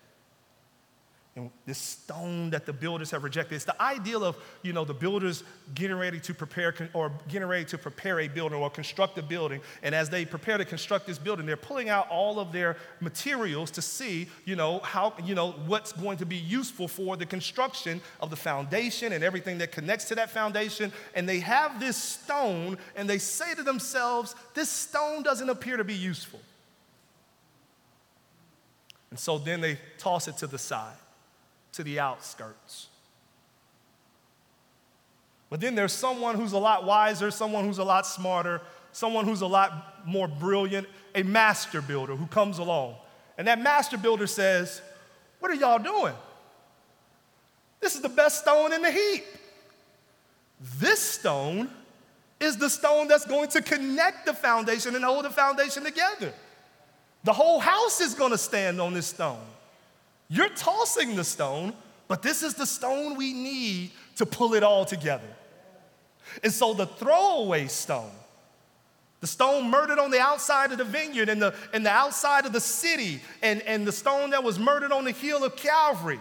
And 1.37 1.49
this 1.65 1.79
stone 1.79 2.51
that 2.51 2.67
the 2.67 2.73
builders 2.73 3.13
have 3.13 3.23
rejected, 3.23 3.55
it's 3.55 3.65
the 3.65 3.81
ideal 3.81 4.25
of, 4.25 4.37
you 4.63 4.73
know, 4.73 4.85
the 4.85 4.95
builders 4.95 5.45
getting 5.75 5.97
ready 5.97 6.19
to 6.19 6.35
prepare 6.35 6.75
or 6.93 7.13
getting 7.29 7.47
ready 7.47 7.65
to 7.67 7.79
prepare 7.79 8.19
a 8.19 8.27
building 8.27 8.59
or 8.59 8.69
construct 8.69 9.17
a 9.17 9.23
building. 9.23 9.61
And 9.85 9.95
as 9.95 10.11
they 10.11 10.25
prepare 10.25 10.59
to 10.59 10.65
construct 10.65 11.07
this 11.07 11.19
building, 11.19 11.47
they're 11.47 11.57
pulling 11.57 11.89
out 11.89 12.09
all 12.11 12.41
of 12.41 12.51
their 12.51 12.77
materials 12.99 13.71
to 13.73 13.83
see, 13.83 14.27
you 14.45 14.57
know, 14.57 14.81
how, 14.81 15.15
you 15.25 15.37
know, 15.37 15.53
what's 15.67 15.93
going 15.93 16.19
to 16.19 16.27
be 16.27 16.37
useful 16.37 16.89
for 16.89 17.17
the 17.17 17.27
construction 17.27 18.01
of 18.21 18.31
the 18.31 18.37
foundation 18.37 19.13
and 19.13 19.23
everything 19.23 19.59
that 19.59 19.71
connects 19.71 20.07
to 20.07 20.17
that 20.17 20.31
foundation. 20.31 20.93
And 21.15 21.29
they 21.29 21.39
have 21.41 21.79
this 21.79 21.97
stone 21.97 22.77
and 22.97 23.09
they 23.09 23.19
say 23.19 23.55
to 23.55 23.63
themselves, 23.63 24.35
this 24.55 24.69
stone 24.69 25.23
doesn't 25.23 25.49
appear 25.49 25.77
to 25.77 25.85
be 25.85 25.95
useful. 25.95 26.41
And 29.11 29.19
so 29.19 29.39
then 29.39 29.61
they 29.61 29.79
toss 29.97 30.27
it 30.27 30.37
to 30.39 30.49
the 30.49 30.59
side 30.59 30.97
to 31.73 31.83
the 31.83 32.01
outskirts. 32.01 32.89
But 35.49 35.61
then 35.61 35.75
there's 35.75 35.93
someone 35.93 36.37
who's 36.37 36.53
a 36.53 36.59
lot 36.59 36.85
wiser, 36.85 37.31
someone 37.31 37.65
who's 37.65 37.79
a 37.79 37.85
lot 37.85 38.07
smarter, 38.07 38.61
someone 38.93 39.25
who's 39.25 39.41
a 39.41 39.47
lot 39.47 40.07
more 40.07 40.29
brilliant, 40.29 40.87
a 41.15 41.23
master 41.23 41.83
builder 41.83 42.15
who 42.15 42.27
comes 42.27 42.59
along. 42.59 42.95
And 43.37 43.49
that 43.49 43.61
master 43.61 43.99
builder 43.99 44.27
says, 44.27 44.81
What 45.41 45.51
are 45.51 45.55
y'all 45.55 45.79
doing? 45.79 46.15
This 47.81 47.95
is 47.95 48.03
the 48.03 48.09
best 48.09 48.43
stone 48.43 48.73
in 48.73 48.83
the 48.83 48.91
heap. 48.91 49.25
This 50.79 51.01
stone 51.01 51.71
is 52.39 52.57
the 52.57 52.69
stone 52.69 53.09
that's 53.09 53.27
going 53.27 53.49
to 53.51 53.63
connect 53.63 54.27
the 54.27 54.35
foundation 54.35 54.95
and 54.95 55.05
hold 55.05 55.25
the 55.25 55.31
foundation 55.31 55.85
together. 55.85 56.33
The 57.25 57.33
whole 57.33 57.61
house 57.61 58.01
is 58.01 58.15
going 58.15 58.31
to 58.31 58.39
stand 58.39 58.81
on 58.81 58.95
this 58.95 59.07
stone. 59.07 59.41
You're 60.31 60.49
tossing 60.51 61.17
the 61.17 61.25
stone, 61.25 61.75
but 62.07 62.23
this 62.23 62.45
is 62.45 62.55
the 62.55 62.65
stone 62.65 63.17
we 63.17 63.33
need 63.33 63.91
to 64.17 64.25
pull 64.25 64.55
it 64.55 64.63
all 64.63 64.85
together. 64.85 65.27
And 66.45 66.53
so 66.53 66.73
the 66.73 66.87
throwaway 66.87 67.67
stone, 67.67 68.13
the 69.19 69.27
stone 69.27 69.69
murdered 69.69 69.99
on 69.99 70.13
the 70.13 70.21
outside 70.21 70.71
of 70.71 70.79
the 70.79 70.85
vineyard 70.85 71.29
and 71.29 71.43
the, 71.43 71.53
and 71.75 71.85
the 71.85 71.91
outside 71.91 72.47
of 72.47 72.53
the 72.53 72.61
city, 72.61 73.21
and, 73.43 73.61
and 73.63 73.85
the 73.85 73.93
stone 73.93 74.31
that 74.31 74.45
was 74.45 74.57
murdered 74.57 74.93
on 74.93 75.05
the 75.05 75.11
hill 75.11 75.43
of 75.43 75.57
Calvary, 75.57 76.21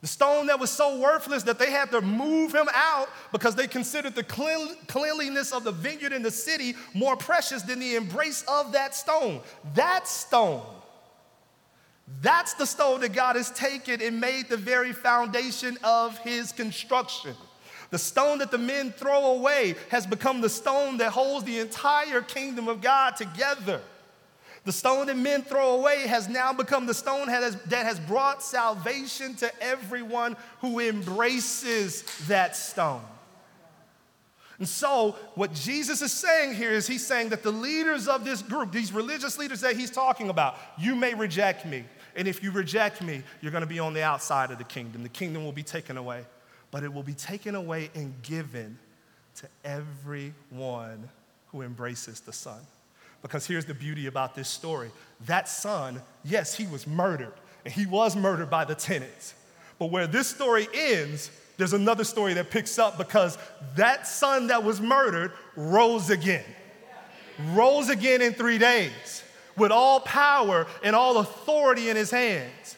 the 0.00 0.06
stone 0.06 0.46
that 0.46 0.58
was 0.58 0.70
so 0.70 0.98
worthless 0.98 1.42
that 1.42 1.58
they 1.58 1.70
had 1.70 1.90
to 1.90 2.00
move 2.00 2.54
him 2.54 2.68
out 2.72 3.08
because 3.32 3.54
they 3.54 3.66
considered 3.66 4.14
the 4.14 4.22
cleanliness 4.22 5.52
of 5.52 5.64
the 5.64 5.72
vineyard 5.72 6.12
and 6.12 6.24
the 6.24 6.30
city 6.30 6.74
more 6.94 7.16
precious 7.16 7.62
than 7.62 7.80
the 7.80 7.96
embrace 7.96 8.44
of 8.48 8.72
that 8.72 8.94
stone. 8.94 9.40
That 9.74 10.08
stone 10.08 10.62
that's 12.20 12.54
the 12.54 12.66
stone 12.66 13.00
that 13.00 13.12
God 13.12 13.36
has 13.36 13.50
taken 13.50 14.02
and 14.02 14.20
made 14.20 14.48
the 14.48 14.56
very 14.56 14.92
foundation 14.92 15.78
of 15.84 16.18
his 16.18 16.52
construction. 16.52 17.34
The 17.90 17.98
stone 17.98 18.38
that 18.38 18.50
the 18.50 18.58
men 18.58 18.92
throw 18.92 19.36
away 19.36 19.76
has 19.90 20.06
become 20.06 20.40
the 20.40 20.48
stone 20.48 20.98
that 20.98 21.12
holds 21.12 21.44
the 21.44 21.58
entire 21.58 22.20
kingdom 22.20 22.68
of 22.68 22.80
God 22.82 23.16
together. 23.16 23.80
The 24.64 24.72
stone 24.72 25.06
that 25.06 25.16
men 25.16 25.42
throw 25.42 25.76
away 25.76 26.06
has 26.06 26.28
now 26.28 26.52
become 26.52 26.84
the 26.84 26.92
stone 26.92 27.28
that 27.28 27.42
has, 27.42 27.56
that 27.66 27.86
has 27.86 27.98
brought 28.00 28.42
salvation 28.42 29.34
to 29.36 29.62
everyone 29.62 30.36
who 30.60 30.80
embraces 30.80 32.02
that 32.26 32.56
stone. 32.56 33.00
And 34.58 34.68
so, 34.68 35.16
what 35.36 35.54
Jesus 35.54 36.02
is 36.02 36.12
saying 36.12 36.54
here 36.54 36.72
is 36.72 36.86
he's 36.86 37.06
saying 37.06 37.28
that 37.28 37.44
the 37.44 37.52
leaders 37.52 38.08
of 38.08 38.24
this 38.24 38.42
group, 38.42 38.72
these 38.72 38.92
religious 38.92 39.38
leaders 39.38 39.60
that 39.60 39.76
he's 39.76 39.90
talking 39.90 40.30
about, 40.30 40.56
you 40.76 40.96
may 40.96 41.14
reject 41.14 41.64
me. 41.64 41.84
And 42.18 42.26
if 42.26 42.42
you 42.42 42.50
reject 42.50 43.00
me, 43.00 43.22
you're 43.40 43.52
going 43.52 43.62
to 43.62 43.68
be 43.68 43.78
on 43.78 43.94
the 43.94 44.02
outside 44.02 44.50
of 44.50 44.58
the 44.58 44.64
kingdom. 44.64 45.04
The 45.04 45.08
kingdom 45.08 45.44
will 45.44 45.52
be 45.52 45.62
taken 45.62 45.96
away, 45.96 46.24
but 46.72 46.82
it 46.82 46.92
will 46.92 47.04
be 47.04 47.14
taken 47.14 47.54
away 47.54 47.90
and 47.94 48.12
given 48.22 48.76
to 49.36 49.46
everyone 49.64 51.08
who 51.52 51.62
embraces 51.62 52.18
the 52.18 52.32
Son. 52.32 52.58
Because 53.22 53.46
here's 53.46 53.66
the 53.66 53.74
beauty 53.74 54.08
about 54.08 54.34
this 54.34 54.48
story 54.48 54.90
that 55.26 55.48
son, 55.48 56.02
yes, 56.24 56.56
he 56.56 56.66
was 56.66 56.88
murdered, 56.88 57.34
and 57.64 57.72
he 57.72 57.86
was 57.86 58.16
murdered 58.16 58.50
by 58.50 58.64
the 58.64 58.74
tenants. 58.74 59.34
But 59.78 59.86
where 59.86 60.08
this 60.08 60.26
story 60.26 60.66
ends, 60.74 61.30
there's 61.56 61.72
another 61.72 62.02
story 62.02 62.34
that 62.34 62.50
picks 62.50 62.80
up 62.80 62.98
because 62.98 63.38
that 63.76 64.08
son 64.08 64.48
that 64.48 64.64
was 64.64 64.80
murdered 64.80 65.32
rose 65.54 66.10
again. 66.10 66.44
Rose 67.52 67.88
again 67.88 68.22
in 68.22 68.32
three 68.34 68.58
days 68.58 69.22
with 69.58 69.72
all 69.72 70.00
power 70.00 70.66
and 70.82 70.94
all 70.94 71.18
authority 71.18 71.90
in 71.90 71.96
his 71.96 72.10
hands. 72.10 72.76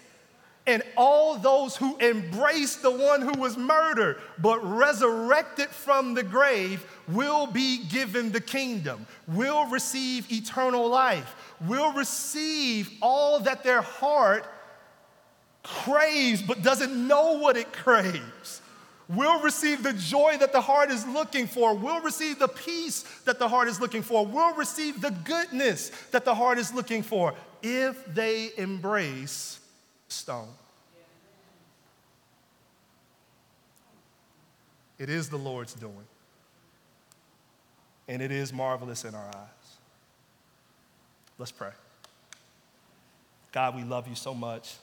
And 0.67 0.83
all 0.97 1.37
those 1.37 1.75
who 1.75 1.97
embrace 1.97 2.77
the 2.77 2.91
one 2.91 3.23
who 3.23 3.33
was 3.41 3.57
murdered 3.57 4.21
but 4.39 4.61
resurrected 4.63 5.69
from 5.69 6.15
the 6.15 6.23
grave 6.23 6.85
will 7.09 7.47
be 7.47 7.85
given 7.85 8.31
the 8.31 8.41
kingdom, 8.41 9.07
will 9.27 9.67
receive 9.67 10.31
eternal 10.31 10.89
life, 10.89 11.35
will 11.67 11.93
receive 11.93 12.91
all 13.01 13.41
that 13.41 13.65
their 13.65 13.83
heart 13.83 14.45
craves 15.63 16.43
but 16.43 16.63
doesn't 16.63 17.09
know 17.09 17.39
what 17.39 17.57
it 17.57 17.73
craves 17.73 18.60
will 19.15 19.41
receive 19.41 19.83
the 19.83 19.93
joy 19.93 20.37
that 20.39 20.53
the 20.53 20.61
heart 20.61 20.91
is 20.91 21.07
looking 21.07 21.47
for, 21.47 21.75
will 21.75 22.01
receive 22.01 22.39
the 22.39 22.49
peace 22.49 23.03
that 23.25 23.39
the 23.39 23.49
heart 23.49 23.69
is 23.69 23.81
looking 23.81 24.03
for, 24.03 24.25
will 24.27 24.55
receive 24.55 25.01
the 25.01 25.11
goodness 25.11 25.91
that 26.13 26.25
the 26.25 26.35
heart 26.35 26.59
is 26.59 26.73
looking 26.73 27.03
for 27.03 27.35
if 27.63 28.05
they 28.15 28.51
embrace 28.57 29.61
stone. 30.09 30.49
It 34.99 35.09
is 35.09 35.29
the 35.29 35.39
Lord's 35.39 35.75
doing. 35.75 36.07
and 38.09 38.21
it 38.21 38.33
is 38.33 38.53
marvelous 38.53 39.05
in 39.05 39.15
our 39.15 39.27
eyes. 39.27 39.79
Let's 41.39 41.53
pray. 41.53 41.71
God, 43.53 43.77
we 43.77 43.85
love 43.85 44.09
you 44.09 44.17
so 44.17 44.35
much. 44.35 44.75